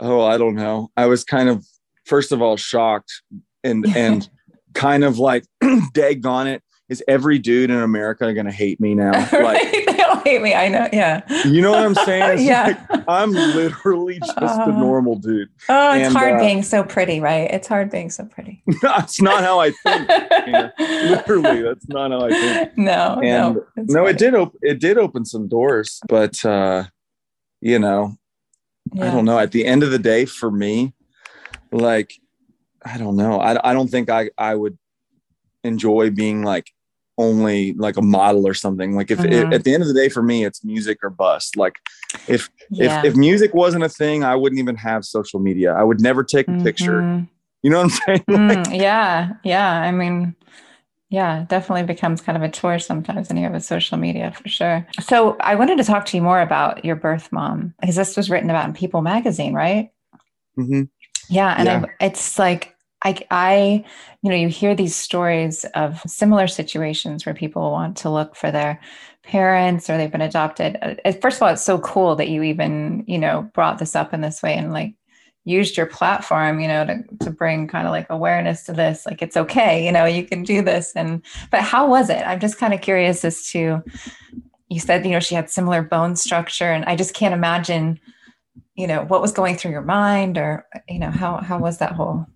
oh, 0.00 0.22
I 0.22 0.36
don't 0.38 0.54
know. 0.54 0.90
I 0.96 1.06
was 1.06 1.24
kind 1.24 1.48
of 1.48 1.64
first 2.04 2.32
of 2.32 2.42
all 2.42 2.56
shocked 2.56 3.22
and 3.64 3.86
and 3.96 4.28
kind 4.74 5.04
of 5.04 5.18
like, 5.18 5.44
dag 5.92 6.24
on 6.26 6.46
it 6.46 6.62
is 6.88 7.02
every 7.08 7.38
dude 7.38 7.70
in 7.70 7.78
America 7.78 8.32
going 8.32 8.46
to 8.46 8.52
hate 8.52 8.80
me 8.80 8.94
now? 8.94 9.28
Like, 9.32 9.85
me. 10.26 10.54
I 10.54 10.68
know. 10.68 10.88
Yeah. 10.92 11.22
You 11.44 11.60
know 11.60 11.70
what 11.72 11.84
I'm 11.84 11.94
saying? 11.94 12.46
yeah. 12.46 12.84
Like, 12.90 13.04
I'm 13.08 13.30
literally 13.30 14.18
just 14.24 14.38
uh, 14.38 14.64
a 14.66 14.72
normal 14.72 15.16
dude. 15.16 15.48
Oh, 15.68 15.94
it's 15.94 16.06
and, 16.06 16.16
hard 16.16 16.34
uh, 16.34 16.38
being 16.38 16.62
so 16.62 16.82
pretty, 16.84 17.20
right? 17.20 17.50
It's 17.50 17.68
hard 17.68 17.90
being 17.90 18.10
so 18.10 18.24
pretty. 18.24 18.62
that's 18.82 19.20
not 19.20 19.42
how 19.42 19.60
I 19.60 19.70
think. 19.70 20.08
literally, 20.78 21.62
that's 21.62 21.88
not 21.88 22.10
how 22.10 22.26
I 22.26 22.30
think. 22.30 22.72
No, 22.86 23.20
and 23.22 23.56
no, 23.56 23.66
no, 23.76 24.06
it 24.06 24.18
did 24.18 24.34
open. 24.34 24.58
It 24.62 24.80
did 24.80 24.98
open 24.98 25.24
some 25.24 25.48
doors, 25.48 26.00
but 26.08 26.44
uh, 26.44 26.84
you 27.60 27.78
know, 27.78 28.16
yeah. 28.92 29.08
I 29.08 29.10
don't 29.12 29.24
know. 29.24 29.38
At 29.38 29.52
the 29.52 29.64
end 29.64 29.82
of 29.82 29.90
the 29.90 29.98
day, 29.98 30.24
for 30.24 30.50
me, 30.50 30.92
like, 31.72 32.12
I 32.84 32.98
don't 32.98 33.16
know. 33.16 33.40
I 33.40 33.70
I 33.70 33.72
don't 33.72 33.88
think 33.88 34.10
I 34.10 34.30
I 34.38 34.54
would 34.54 34.78
enjoy 35.64 36.10
being 36.10 36.42
like 36.42 36.70
only 37.18 37.72
like 37.74 37.96
a 37.96 38.02
model 38.02 38.46
or 38.46 38.54
something. 38.54 38.94
Like 38.94 39.10
if 39.10 39.18
mm-hmm. 39.18 39.50
it, 39.50 39.54
at 39.54 39.64
the 39.64 39.74
end 39.74 39.82
of 39.82 39.88
the 39.88 39.94
day, 39.94 40.08
for 40.08 40.22
me, 40.22 40.44
it's 40.44 40.64
music 40.64 40.98
or 41.02 41.10
bust. 41.10 41.56
Like 41.56 41.76
if 42.28 42.50
yeah. 42.70 43.00
if 43.00 43.06
if 43.06 43.16
music 43.16 43.54
wasn't 43.54 43.84
a 43.84 43.88
thing, 43.88 44.24
I 44.24 44.36
wouldn't 44.36 44.58
even 44.58 44.76
have 44.76 45.04
social 45.04 45.40
media. 45.40 45.74
I 45.74 45.82
would 45.82 46.00
never 46.00 46.22
take 46.22 46.48
a 46.48 46.52
mm-hmm. 46.52 46.64
picture. 46.64 47.26
You 47.62 47.70
know 47.70 47.78
what 47.78 47.84
I'm 47.84 47.90
saying? 47.90 48.24
Mm, 48.28 48.80
yeah, 48.80 49.32
yeah. 49.42 49.80
I 49.80 49.90
mean, 49.90 50.36
yeah, 51.08 51.46
definitely 51.48 51.84
becomes 51.84 52.20
kind 52.20 52.36
of 52.36 52.42
a 52.42 52.48
chore 52.48 52.78
sometimes 52.78 53.28
when 53.28 53.38
you 53.38 53.44
have 53.44 53.54
a 53.54 53.60
social 53.60 53.96
media 53.96 54.32
for 54.32 54.48
sure. 54.48 54.86
So 55.00 55.36
I 55.40 55.54
wanted 55.54 55.78
to 55.78 55.84
talk 55.84 56.06
to 56.06 56.16
you 56.16 56.22
more 56.22 56.40
about 56.40 56.84
your 56.84 56.96
birth 56.96 57.32
mom 57.32 57.74
because 57.80 57.96
this 57.96 58.16
was 58.16 58.30
written 58.30 58.50
about 58.50 58.66
in 58.66 58.74
People 58.74 59.02
magazine, 59.02 59.54
right? 59.54 59.90
Mm-hmm. 60.58 60.82
Yeah, 61.28 61.54
and 61.58 61.66
yeah. 61.66 61.84
it's 62.00 62.38
like 62.38 62.75
I, 63.04 63.18
I, 63.30 63.84
you 64.22 64.30
know, 64.30 64.36
you 64.36 64.48
hear 64.48 64.74
these 64.74 64.96
stories 64.96 65.64
of 65.74 66.00
similar 66.06 66.46
situations 66.46 67.24
where 67.24 67.34
people 67.34 67.70
want 67.70 67.98
to 67.98 68.10
look 68.10 68.34
for 68.34 68.50
their 68.50 68.80
parents 69.22 69.90
or 69.90 69.96
they've 69.96 70.10
been 70.10 70.20
adopted. 70.22 70.78
Uh, 70.80 71.12
first 71.12 71.36
of 71.36 71.42
all, 71.42 71.52
it's 71.52 71.62
so 71.62 71.78
cool 71.80 72.16
that 72.16 72.28
you 72.28 72.42
even, 72.42 73.04
you 73.06 73.18
know, 73.18 73.50
brought 73.54 73.78
this 73.78 73.94
up 73.94 74.14
in 74.14 74.22
this 74.22 74.42
way 74.42 74.54
and 74.54 74.72
like 74.72 74.94
used 75.44 75.76
your 75.76 75.86
platform, 75.86 76.58
you 76.58 76.66
know, 76.66 76.84
to, 76.84 77.04
to 77.20 77.30
bring 77.30 77.68
kind 77.68 77.86
of 77.86 77.92
like 77.92 78.06
awareness 78.10 78.64
to 78.64 78.72
this. 78.72 79.06
Like 79.06 79.22
it's 79.22 79.36
okay, 79.36 79.84
you 79.84 79.92
know, 79.92 80.04
you 80.04 80.24
can 80.24 80.42
do 80.42 80.62
this. 80.62 80.92
And, 80.96 81.22
but 81.50 81.60
how 81.60 81.88
was 81.88 82.10
it? 82.10 82.26
I'm 82.26 82.40
just 82.40 82.58
kind 82.58 82.74
of 82.74 82.80
curious 82.80 83.24
as 83.24 83.46
to, 83.50 83.82
you 84.68 84.80
said, 84.80 85.04
you 85.04 85.12
know, 85.12 85.20
she 85.20 85.36
had 85.36 85.50
similar 85.50 85.82
bone 85.82 86.16
structure 86.16 86.72
and 86.72 86.84
I 86.86 86.96
just 86.96 87.14
can't 87.14 87.34
imagine, 87.34 88.00
you 88.74 88.86
know, 88.86 89.04
what 89.04 89.22
was 89.22 89.32
going 89.32 89.56
through 89.56 89.70
your 89.70 89.82
mind 89.82 90.38
or, 90.38 90.66
you 90.88 90.98
know, 90.98 91.10
how, 91.10 91.36
how 91.36 91.58
was 91.58 91.78
that 91.78 91.92
whole 91.92 92.26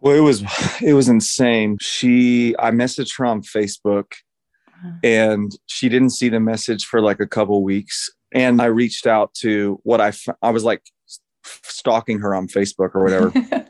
well, 0.00 0.14
it 0.14 0.20
was 0.20 0.44
it 0.82 0.94
was 0.94 1.08
insane. 1.08 1.78
She 1.80 2.54
I 2.58 2.70
messaged 2.70 3.16
her 3.18 3.26
on 3.26 3.42
Facebook 3.42 4.12
uh-huh. 4.68 4.98
and 5.02 5.52
she 5.66 5.88
didn't 5.88 6.10
see 6.10 6.28
the 6.28 6.40
message 6.40 6.84
for 6.84 7.00
like 7.00 7.20
a 7.20 7.26
couple 7.26 7.62
weeks 7.62 8.10
and 8.34 8.60
I 8.60 8.66
reached 8.66 9.06
out 9.06 9.34
to 9.34 9.80
what 9.82 10.00
I 10.00 10.12
I 10.42 10.50
was 10.50 10.64
like 10.64 10.82
stalking 11.44 12.20
her 12.20 12.34
on 12.34 12.48
Facebook 12.48 12.94
or 12.94 13.02
whatever. 13.02 13.32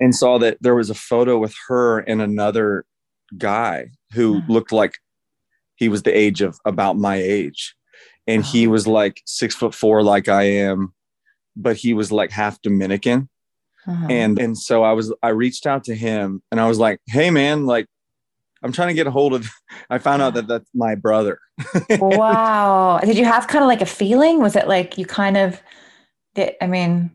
and 0.00 0.14
saw 0.14 0.38
that 0.38 0.58
there 0.60 0.74
was 0.74 0.90
a 0.90 0.94
photo 0.94 1.38
with 1.38 1.54
her 1.66 1.98
and 2.00 2.22
another 2.22 2.84
guy 3.36 3.88
who 4.12 4.38
uh-huh. 4.38 4.52
looked 4.52 4.72
like 4.72 4.94
he 5.76 5.88
was 5.88 6.02
the 6.02 6.16
age 6.16 6.40
of 6.40 6.58
about 6.64 6.96
my 6.96 7.16
age 7.16 7.74
and 8.26 8.44
he 8.44 8.66
was 8.66 8.86
like 8.86 9.22
six 9.26 9.54
foot 9.54 9.74
four 9.74 10.02
like 10.02 10.28
i 10.28 10.42
am 10.42 10.94
but 11.56 11.76
he 11.76 11.92
was 11.92 12.10
like 12.10 12.30
half 12.30 12.60
dominican 12.62 13.28
uh-huh. 13.86 14.06
And 14.10 14.38
and 14.38 14.56
so 14.56 14.82
I 14.82 14.92
was 14.92 15.12
I 15.22 15.28
reached 15.28 15.66
out 15.66 15.84
to 15.84 15.94
him 15.94 16.42
and 16.50 16.60
I 16.60 16.68
was 16.68 16.78
like, 16.78 17.00
"Hey 17.06 17.30
man, 17.30 17.66
like 17.66 17.86
I'm 18.62 18.72
trying 18.72 18.88
to 18.88 18.94
get 18.94 19.06
a 19.06 19.10
hold 19.10 19.34
of 19.34 19.48
I 19.90 19.98
found 19.98 20.22
out 20.22 20.34
that 20.34 20.46
that's 20.46 20.68
my 20.74 20.94
brother." 20.94 21.38
wow. 21.98 23.00
Did 23.04 23.16
you 23.16 23.24
have 23.24 23.46
kind 23.46 23.62
of 23.62 23.68
like 23.68 23.80
a 23.80 23.86
feeling? 23.86 24.40
Was 24.40 24.56
it 24.56 24.68
like 24.68 24.98
you 24.98 25.06
kind 25.06 25.36
of 25.36 25.62
did 26.34 26.54
I 26.60 26.66
mean 26.66 27.10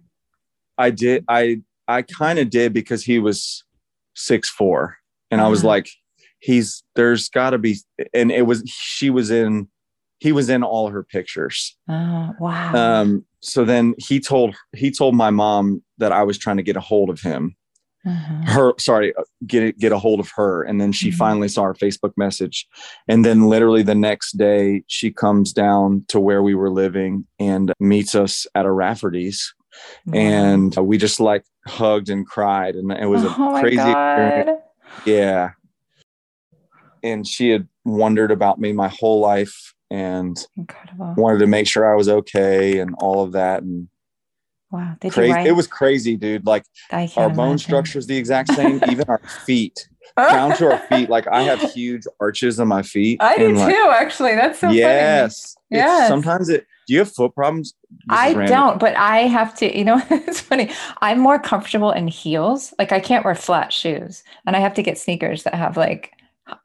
I 0.77 0.89
did 0.89 1.25
I 1.27 1.61
I 1.87 2.01
kind 2.01 2.39
of 2.39 2.49
did 2.49 2.73
because 2.73 3.03
he 3.03 3.19
was 3.19 3.63
six 4.15 4.49
four, 4.49 4.97
and 5.29 5.41
uh-huh. 5.41 5.47
I 5.47 5.51
was 5.51 5.59
uh-huh. 5.59 5.69
like 5.69 5.89
he's 6.39 6.83
there's 6.95 7.29
got 7.29 7.51
to 7.51 7.57
be 7.57 7.77
and 8.13 8.31
it 8.31 8.43
was 8.43 8.63
she 8.65 9.09
was 9.09 9.31
in 9.31 9.67
he 10.23 10.31
was 10.31 10.49
in 10.49 10.63
all 10.63 10.87
her 10.87 11.03
pictures. 11.03 11.75
Oh, 11.89 12.33
wow. 12.39 12.73
Um, 12.73 13.25
so 13.41 13.65
then 13.65 13.93
he 13.97 14.21
told 14.21 14.55
he 14.71 14.89
told 14.89 15.15
my 15.15 15.31
mom 15.31 15.83
that 15.97 16.13
I 16.13 16.23
was 16.23 16.37
trying 16.37 16.55
to 16.55 16.63
get 16.63 16.77
a 16.77 16.79
hold 16.79 17.09
of 17.09 17.19
him. 17.19 17.57
Uh-huh. 18.07 18.51
Her, 18.51 18.73
sorry, 18.79 19.13
uh, 19.15 19.23
get 19.45 19.77
get 19.77 19.91
a 19.91 19.99
hold 19.99 20.21
of 20.21 20.31
her, 20.37 20.63
and 20.63 20.79
then 20.79 20.93
she 20.93 21.09
mm-hmm. 21.09 21.17
finally 21.17 21.49
saw 21.49 21.63
our 21.63 21.73
Facebook 21.73 22.13
message, 22.15 22.65
and 23.09 23.25
then 23.25 23.49
literally 23.49 23.83
the 23.83 23.95
next 23.95 24.37
day 24.37 24.83
she 24.87 25.11
comes 25.11 25.51
down 25.51 26.05
to 26.07 26.21
where 26.21 26.41
we 26.41 26.55
were 26.55 26.71
living 26.71 27.25
and 27.37 27.73
meets 27.81 28.15
us 28.15 28.47
at 28.55 28.65
a 28.65 28.71
Rafferty's, 28.71 29.53
wow. 30.05 30.19
and 30.19 30.75
we 30.75 30.97
just 30.97 31.19
like 31.19 31.43
hugged 31.67 32.09
and 32.09 32.25
cried, 32.25 32.75
and 32.75 32.93
it 32.93 33.07
was 33.07 33.25
a 33.25 33.35
oh 33.37 33.59
crazy 33.59 33.77
experience. 33.77 34.61
Yeah, 35.05 35.51
and 37.03 37.27
she 37.27 37.49
had 37.49 37.67
wondered 37.83 38.31
about 38.31 38.59
me 38.59 38.71
my 38.71 38.87
whole 38.87 39.19
life 39.19 39.73
and 39.93 40.43
Incredible. 40.57 41.13
wanted 41.15 41.37
to 41.37 41.47
make 41.47 41.67
sure 41.67 41.91
I 41.91 41.95
was 41.95 42.09
okay 42.09 42.79
and 42.79 42.95
all 42.97 43.23
of 43.23 43.33
that. 43.33 43.61
And 43.61 43.87
Wow. 44.71 44.95
Did 44.99 45.13
crazy. 45.13 45.39
It 45.41 45.51
was 45.51 45.67
crazy, 45.67 46.17
dude. 46.17 46.47
Like 46.47 46.65
our 47.15 47.29
bone 47.29 47.59
structure 47.59 47.99
is 47.99 48.07
the 48.07 48.17
exact 48.17 48.51
same, 48.53 48.81
even 48.89 49.05
our 49.07 49.21
feet, 49.45 49.87
oh. 50.17 50.27
down 50.33 50.57
to 50.57 50.71
our 50.71 50.79
feet. 50.87 51.11
Like 51.11 51.27
I 51.27 51.43
have 51.43 51.61
huge 51.73 52.05
arches 52.19 52.59
on 52.59 52.69
my 52.69 52.81
feet. 52.81 53.21
I 53.21 53.37
do 53.37 53.53
like, 53.53 53.71
too, 53.71 53.89
actually. 53.91 54.33
That's 54.33 54.59
so 54.59 54.67
funny. 54.67 54.79
yes. 54.79 55.31
It's- 55.31 55.55
Yes. 55.69 56.07
Sometimes 56.07 56.49
it. 56.49 56.65
Do 56.87 56.93
you 56.93 56.99
have 56.99 57.11
foot 57.11 57.33
problems? 57.33 57.73
This 57.89 57.99
I 58.09 58.33
don't, 58.45 58.79
but 58.79 58.95
I 58.97 59.19
have 59.19 59.55
to, 59.57 59.77
you 59.77 59.85
know, 59.85 60.01
it's 60.09 60.41
funny. 60.41 60.71
I'm 61.01 61.19
more 61.19 61.39
comfortable 61.39 61.91
in 61.91 62.07
heels. 62.07 62.73
Like 62.77 62.91
I 62.91 62.99
can't 62.99 63.23
wear 63.23 63.35
flat 63.35 63.71
shoes 63.71 64.23
and 64.45 64.55
I 64.55 64.59
have 64.59 64.73
to 64.73 64.83
get 64.83 64.97
sneakers 64.97 65.43
that 65.43 65.53
have 65.53 65.77
like, 65.77 66.11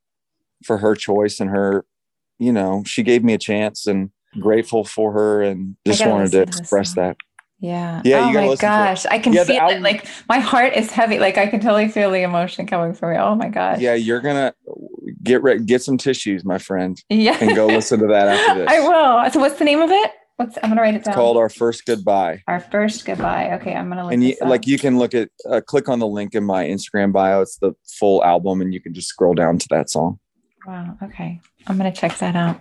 for 0.64 0.78
her 0.78 0.96
choice 0.96 1.38
and 1.38 1.49
her, 1.49 1.84
you 2.39 2.53
know, 2.53 2.83
she 2.87 3.03
gave 3.03 3.23
me 3.25 3.35
a 3.35 3.39
chance 3.39 3.87
and 3.87 4.11
grateful 4.41 4.85
for 4.85 5.12
her 5.12 5.43
and 5.43 5.77
just 5.87 6.05
wanted 6.07 6.31
to 6.33 6.37
to 6.39 6.43
express 6.43 6.95
that. 6.95 7.17
Yeah. 7.61 8.03
Yeah, 8.05 8.27
Oh 8.29 8.33
my 8.33 8.55
to 8.57 8.61
gosh. 8.61 9.07
I 9.07 9.19
can 9.21 9.33
Yeah, 9.33 9.45
feel 9.45 9.69
it. 9.69 9.83
Like 9.83 10.07
my 10.29 10.41
heart 10.41 10.73
is 10.75 10.91
heavy. 10.91 11.21
Like 11.21 11.39
I 11.39 11.47
can 11.47 11.61
totally 11.61 11.87
feel 11.89 12.11
the 12.11 12.23
emotion 12.23 12.67
coming 12.67 12.93
from 12.93 13.12
me. 13.12 13.19
Oh 13.19 13.37
my 13.37 13.49
gosh. 13.49 13.79
Yeah, 13.79 13.95
you're 13.95 14.21
gonna 14.21 14.53
get 15.23 15.43
re- 15.45 15.61
get 15.61 15.81
some 15.83 15.97
tissues, 15.97 16.45
my 16.45 16.59
friend, 16.59 17.01
Yeah. 17.09 17.37
and 17.41 17.55
go 17.55 17.67
listen 17.67 18.01
to 18.01 18.07
that 18.09 18.27
after 18.29 18.55
this. 18.61 18.69
I 18.69 18.81
will. 18.81 19.31
So 19.31 19.39
what's 19.39 19.59
the 19.61 19.65
name 19.65 19.81
of 19.81 19.91
it? 19.93 20.11
What's 20.39 20.59
I'm 20.62 20.71
gonna 20.71 20.81
write 20.81 20.95
it 20.95 21.05
down. 21.05 21.12
It's 21.12 21.15
called 21.15 21.37
Our 21.37 21.49
First 21.51 21.85
Goodbye. 21.87 22.43
Our 22.49 22.59
first 22.59 23.05
goodbye. 23.05 23.53
Okay, 23.61 23.75
I'm 23.75 23.89
gonna 23.89 24.05
look 24.05 24.12
And 24.12 24.25
you, 24.25 24.35
like 24.41 24.67
you 24.67 24.77
can 24.79 24.99
look 24.99 25.15
at 25.15 25.29
uh, 25.49 25.61
click 25.61 25.89
on 25.89 26.01
the 26.01 26.07
link 26.09 26.35
in 26.35 26.43
my 26.43 26.65
Instagram 26.65 27.12
bio. 27.12 27.43
It's 27.43 27.59
the 27.59 27.75
full 27.87 28.25
album, 28.25 28.61
and 28.61 28.75
you 28.75 28.81
can 28.81 28.93
just 28.93 29.07
scroll 29.09 29.35
down 29.35 29.59
to 29.59 29.67
that 29.71 29.89
song. 29.89 30.19
Wow. 30.66 30.97
Okay. 31.02 31.40
I'm 31.66 31.78
going 31.78 31.92
to 31.92 32.00
check 32.00 32.19
that 32.19 32.37
out. 32.37 32.61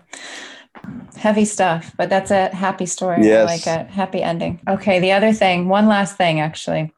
Heavy 1.18 1.46
stuff, 1.46 1.94
but 1.98 2.10
that's 2.10 2.32
a 2.32 2.54
happy 2.56 2.86
story. 2.86 3.24
Yes. 3.24 3.66
Like 3.66 3.68
a 3.68 3.92
happy 3.92 4.24
ending. 4.24 4.62
Okay. 4.68 5.00
The 5.00 5.12
other 5.12 5.34
thing, 5.34 5.68
one 5.68 5.88
last 5.88 6.18
thing, 6.18 6.40
actually. 6.40 6.94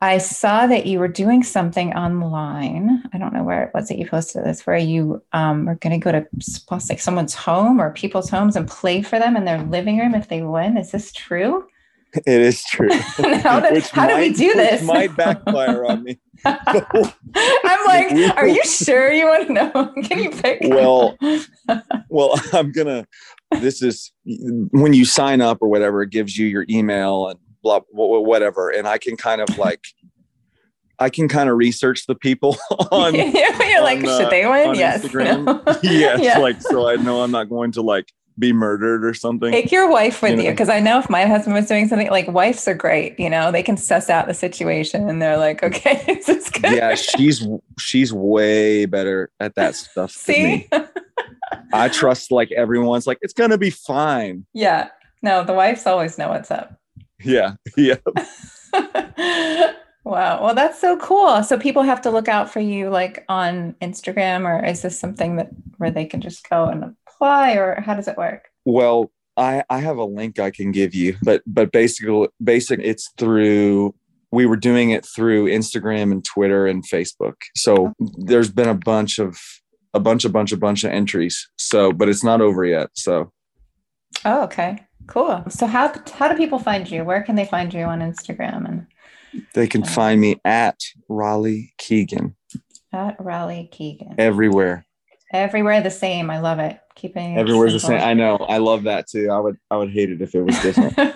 I 0.00 0.18
saw 0.18 0.68
that 0.68 0.86
you 0.86 1.00
were 1.00 1.08
doing 1.08 1.42
something 1.42 1.92
online. 1.94 3.02
I 3.12 3.18
don't 3.18 3.32
know 3.32 3.42
where 3.42 3.64
it 3.64 3.74
was 3.74 3.88
that 3.88 3.98
you 3.98 4.06
posted 4.06 4.44
this, 4.44 4.64
where 4.64 4.78
you 4.78 5.22
um, 5.32 5.64
were 5.64 5.74
going 5.74 5.98
to 5.98 6.04
go 6.04 6.12
to 6.12 6.26
like 6.88 7.00
someone's 7.00 7.34
home 7.34 7.80
or 7.80 7.92
people's 7.92 8.30
homes 8.30 8.54
and 8.54 8.68
play 8.68 9.02
for 9.02 9.18
them 9.18 9.36
in 9.36 9.44
their 9.44 9.60
living 9.60 9.98
room 9.98 10.14
if 10.14 10.28
they 10.28 10.42
win. 10.42 10.76
Is 10.76 10.92
this 10.92 11.10
true? 11.10 11.67
It 12.26 12.40
is 12.40 12.64
true. 12.64 12.88
Which 12.88 13.02
how 13.90 14.06
do 14.06 14.14
we 14.16 14.28
might- 14.30 14.36
do 14.36 14.54
this? 14.54 14.82
might 14.82 15.14
backfire 15.16 15.84
on 15.84 16.04
me. 16.04 16.18
I'm 16.44 17.86
like, 17.86 18.36
are 18.36 18.46
you 18.48 18.62
sure 18.64 19.12
you 19.12 19.26
want 19.26 19.46
to 19.48 19.52
know? 19.52 19.70
Can 20.04 20.18
you 20.22 20.30
pick? 20.30 20.60
Well, 20.64 21.16
well, 22.08 22.40
I'm 22.52 22.72
gonna. 22.72 23.06
This 23.60 23.82
is 23.82 24.12
when 24.24 24.92
you 24.94 25.04
sign 25.04 25.40
up 25.40 25.58
or 25.60 25.68
whatever. 25.68 26.02
It 26.02 26.10
gives 26.10 26.36
you 26.38 26.46
your 26.46 26.64
email 26.70 27.28
and 27.28 27.38
blah, 27.62 27.80
wh- 27.80 28.20
wh- 28.20 28.24
whatever, 28.24 28.70
and 28.70 28.86
I 28.88 28.98
can 28.98 29.16
kind 29.16 29.40
of 29.40 29.58
like, 29.58 29.84
I 30.98 31.10
can 31.10 31.28
kind 31.28 31.48
of 31.50 31.56
research 31.56 32.06
the 32.06 32.14
people 32.14 32.56
on 32.90 33.14
You're 33.14 33.82
like, 33.82 33.98
on, 33.98 34.08
uh, 34.08 34.18
should 34.18 34.30
they 34.30 34.46
win? 34.46 34.74
Yes. 34.76 35.12
No. 35.12 35.62
yes, 35.82 36.20
Yeah. 36.22 36.38
like 36.38 36.60
so 36.62 36.88
I 36.88 36.96
know 36.96 37.22
I'm 37.22 37.30
not 37.32 37.48
going 37.48 37.72
to 37.72 37.82
like 37.82 38.10
be 38.38 38.52
murdered 38.52 39.04
or 39.04 39.14
something. 39.14 39.50
Take 39.50 39.72
your 39.72 39.90
wife 39.90 40.22
with 40.22 40.32
You 40.32 40.36
you 40.38 40.42
know. 40.44 40.50
because 40.50 40.68
I 40.68 40.80
know 40.80 40.98
if 40.98 41.10
my 41.10 41.26
husband 41.26 41.54
was 41.54 41.66
doing 41.66 41.88
something 41.88 42.10
like 42.10 42.28
wives 42.28 42.68
are 42.68 42.74
great, 42.74 43.18
you 43.18 43.28
know, 43.28 43.50
they 43.50 43.62
can 43.62 43.76
suss 43.76 44.08
out 44.08 44.26
the 44.26 44.34
situation 44.34 45.08
and 45.08 45.20
they're 45.20 45.38
like, 45.38 45.60
mm. 45.60 45.68
okay, 45.68 46.04
is 46.08 46.26
this 46.26 46.50
good? 46.50 46.76
yeah, 46.76 46.94
she's 46.94 47.46
she's 47.78 48.12
way 48.12 48.86
better 48.86 49.30
at 49.40 49.54
that 49.56 49.74
stuff. 49.74 50.14
than 50.24 50.42
me. 50.42 50.68
See? 50.72 50.84
I 51.72 51.88
trust 51.88 52.30
like 52.30 52.52
everyone's 52.52 53.06
like 53.06 53.18
it's 53.22 53.32
gonna 53.32 53.58
be 53.58 53.70
fine. 53.70 54.46
yeah. 54.52 54.88
No, 55.22 55.44
the 55.44 55.52
wives 55.52 55.86
always 55.86 56.16
know 56.18 56.28
what's 56.28 56.50
up. 56.50 56.78
Yeah, 57.24 57.54
yeah. 57.76 57.96
wow. 60.04 60.42
Well, 60.42 60.54
that's 60.54 60.80
so 60.80 60.96
cool. 60.96 61.42
So 61.42 61.58
people 61.58 61.82
have 61.82 62.02
to 62.02 62.10
look 62.10 62.28
out 62.28 62.50
for 62.50 62.60
you 62.60 62.88
like 62.90 63.24
on 63.28 63.74
Instagram 63.82 64.44
or 64.44 64.64
is 64.64 64.82
this 64.82 64.98
something 64.98 65.36
that 65.36 65.50
where 65.78 65.90
they 65.90 66.04
can 66.04 66.20
just 66.20 66.48
go 66.48 66.66
and 66.66 66.94
apply 67.18 67.52
or 67.54 67.80
how 67.80 67.94
does 67.94 68.08
it 68.08 68.16
work? 68.16 68.48
Well, 68.64 69.10
I 69.36 69.64
I 69.70 69.80
have 69.80 69.98
a 69.98 70.04
link 70.04 70.38
I 70.38 70.50
can 70.50 70.72
give 70.72 70.94
you, 70.94 71.16
but 71.22 71.42
but 71.46 71.72
basically 71.72 72.28
basic 72.42 72.80
it's 72.82 73.10
through 73.16 73.94
we 74.30 74.46
were 74.46 74.56
doing 74.56 74.90
it 74.90 75.06
through 75.06 75.46
Instagram 75.46 76.12
and 76.12 76.24
Twitter 76.24 76.66
and 76.66 76.84
Facebook. 76.86 77.36
So 77.56 77.94
there's 77.98 78.50
been 78.50 78.68
a 78.68 78.74
bunch 78.74 79.18
of 79.18 79.38
a 79.94 80.00
bunch 80.00 80.24
a 80.24 80.28
bunch 80.28 80.52
a 80.52 80.56
bunch 80.56 80.84
of 80.84 80.92
entries. 80.92 81.48
So 81.56 81.92
but 81.92 82.08
it's 82.08 82.24
not 82.24 82.40
over 82.40 82.64
yet. 82.64 82.90
So 82.94 83.32
Oh, 84.24 84.42
okay. 84.44 84.84
Cool. 85.06 85.44
So 85.48 85.66
how 85.66 85.92
how 86.14 86.28
do 86.28 86.36
people 86.36 86.58
find 86.58 86.90
you? 86.90 87.04
Where 87.04 87.22
can 87.22 87.36
they 87.36 87.46
find 87.46 87.72
you 87.72 87.84
on 87.84 88.00
Instagram 88.00 88.68
and 88.68 88.86
they 89.54 89.66
can 89.66 89.82
uh, 89.82 89.86
find 89.86 90.20
me 90.20 90.36
at 90.44 90.80
Raleigh 91.08 91.74
Keegan 91.78 92.36
at 92.92 93.16
Raleigh 93.20 93.68
Keegan? 93.70 94.14
everywhere. 94.18 94.84
Everywhere 95.32 95.80
the 95.82 95.90
same. 95.90 96.30
I 96.30 96.40
love 96.40 96.58
it. 96.58 96.80
Keeping 96.94 97.34
it 97.34 97.38
Everywhere's 97.38 97.74
the 97.74 97.80
same. 97.80 98.00
I 98.00 98.14
know. 98.14 98.36
I 98.36 98.58
love 98.58 98.84
that 98.84 99.08
too. 99.08 99.30
I 99.30 99.38
would 99.38 99.56
I 99.70 99.76
would 99.76 99.90
hate 99.90 100.10
it 100.10 100.20
if 100.22 100.34
it 100.34 100.42
was 100.42 100.58
different. 100.60 100.98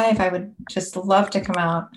If 0.00 0.20
I 0.20 0.28
would 0.28 0.54
just 0.70 0.96
love 0.96 1.28
to 1.30 1.40
come 1.40 1.56
out 1.56 1.88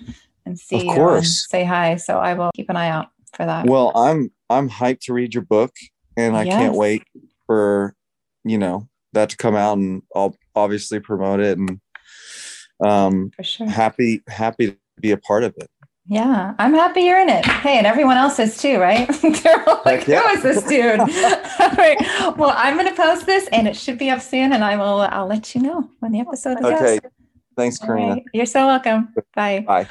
and 0.44 0.58
see 0.58 0.88
Of 0.88 0.94
course. 0.96 1.46
say 1.48 1.62
hi. 1.64 1.96
So 1.96 2.18
I 2.18 2.34
will 2.34 2.50
keep 2.54 2.68
an 2.68 2.76
eye 2.76 2.88
out 2.88 3.10
for 3.32 3.46
that. 3.46 3.64
well, 3.66 3.92
I'm 3.94 4.32
I'm 4.50 4.68
hyped 4.68 5.02
to 5.02 5.12
read 5.12 5.34
your 5.34 5.44
book 5.44 5.72
and 6.16 6.36
I 6.36 6.44
can't 6.44 6.74
wait 6.74 7.04
for 7.46 7.94
you 8.44 8.58
know 8.58 8.88
that 9.12 9.30
to 9.30 9.36
come 9.36 9.54
out 9.54 9.78
and 9.78 10.02
I'll 10.16 10.36
obviously 10.56 10.98
promote 10.98 11.38
it 11.38 11.58
and 11.58 11.80
um 12.84 13.30
for 13.36 13.44
sure. 13.44 13.68
happy 13.68 14.20
happy 14.26 14.72
to 14.72 14.76
be 15.00 15.12
a 15.12 15.16
part 15.16 15.44
of 15.44 15.54
it. 15.56 15.70
Yeah, 16.06 16.54
I'm 16.58 16.74
happy 16.74 17.02
you're 17.02 17.20
in 17.20 17.28
it. 17.28 17.44
Hey, 17.46 17.78
and 17.78 17.86
everyone 17.86 18.16
else 18.16 18.38
is 18.40 18.56
too, 18.56 18.78
right? 18.80 19.08
They're 19.42 19.68
all 19.68 19.82
like, 19.84 20.06
yeah. 20.08 20.20
who 20.22 20.28
is 20.36 20.42
this 20.42 20.64
dude? 20.64 20.98
all 21.00 21.06
right. 21.78 21.96
Well, 22.36 22.52
I'm 22.56 22.76
going 22.76 22.88
to 22.88 22.94
post 22.94 23.24
this 23.24 23.46
and 23.52 23.68
it 23.68 23.76
should 23.76 23.98
be 23.98 24.10
up 24.10 24.20
soon 24.20 24.52
and 24.52 24.64
I 24.64 24.76
will, 24.76 25.02
I'll 25.02 25.26
let 25.28 25.54
you 25.54 25.62
know 25.62 25.88
when 26.00 26.10
the 26.12 26.20
episode 26.20 26.58
is 26.58 26.64
Okay. 26.66 26.96
up. 26.98 27.04
Thanks, 27.56 27.80
All 27.80 27.86
Karina. 27.86 28.14
right. 28.14 28.22
You're 28.34 28.46
so 28.46 28.66
welcome. 28.66 29.14
Bye. 29.36 29.60
Bye. 29.60 29.88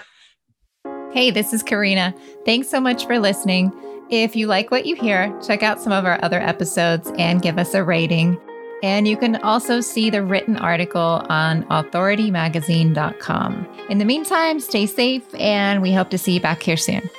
Hey, 1.14 1.32
this 1.32 1.54
is 1.54 1.64
Karina. 1.64 2.14
Thanks 2.46 2.70
so 2.70 2.82
much 2.82 3.06
for 3.06 3.18
listening. 3.18 3.72
If 4.10 4.36
you 4.36 4.48
like 4.48 4.70
what 4.72 4.86
you 4.86 4.96
hear, 4.96 5.34
check 5.46 5.64
out 5.64 5.80
some 5.80 5.94
of 5.94 6.04
our 6.06 6.20
other 6.24 6.42
episodes 6.42 7.10
and 7.18 7.42
give 7.42 7.58
us 7.58 7.74
a 7.74 7.84
rating. 7.84 8.38
And 8.84 9.08
you 9.08 9.18
can 9.18 9.38
also 9.38 9.82
see 9.82 10.10
the 10.10 10.24
written 10.24 10.58
article 10.58 11.26
on 11.30 11.64
authoritymagazine.com. 11.66 13.68
In 13.90 13.98
the 13.98 14.06
meantime, 14.06 14.60
stay 14.60 14.86
safe 14.86 15.24
and 15.36 15.82
we 15.82 15.94
hope 15.94 16.10
to 16.10 16.18
see 16.18 16.34
you 16.34 16.42
back 16.42 16.64
here 16.64 16.78
soon. 16.78 17.10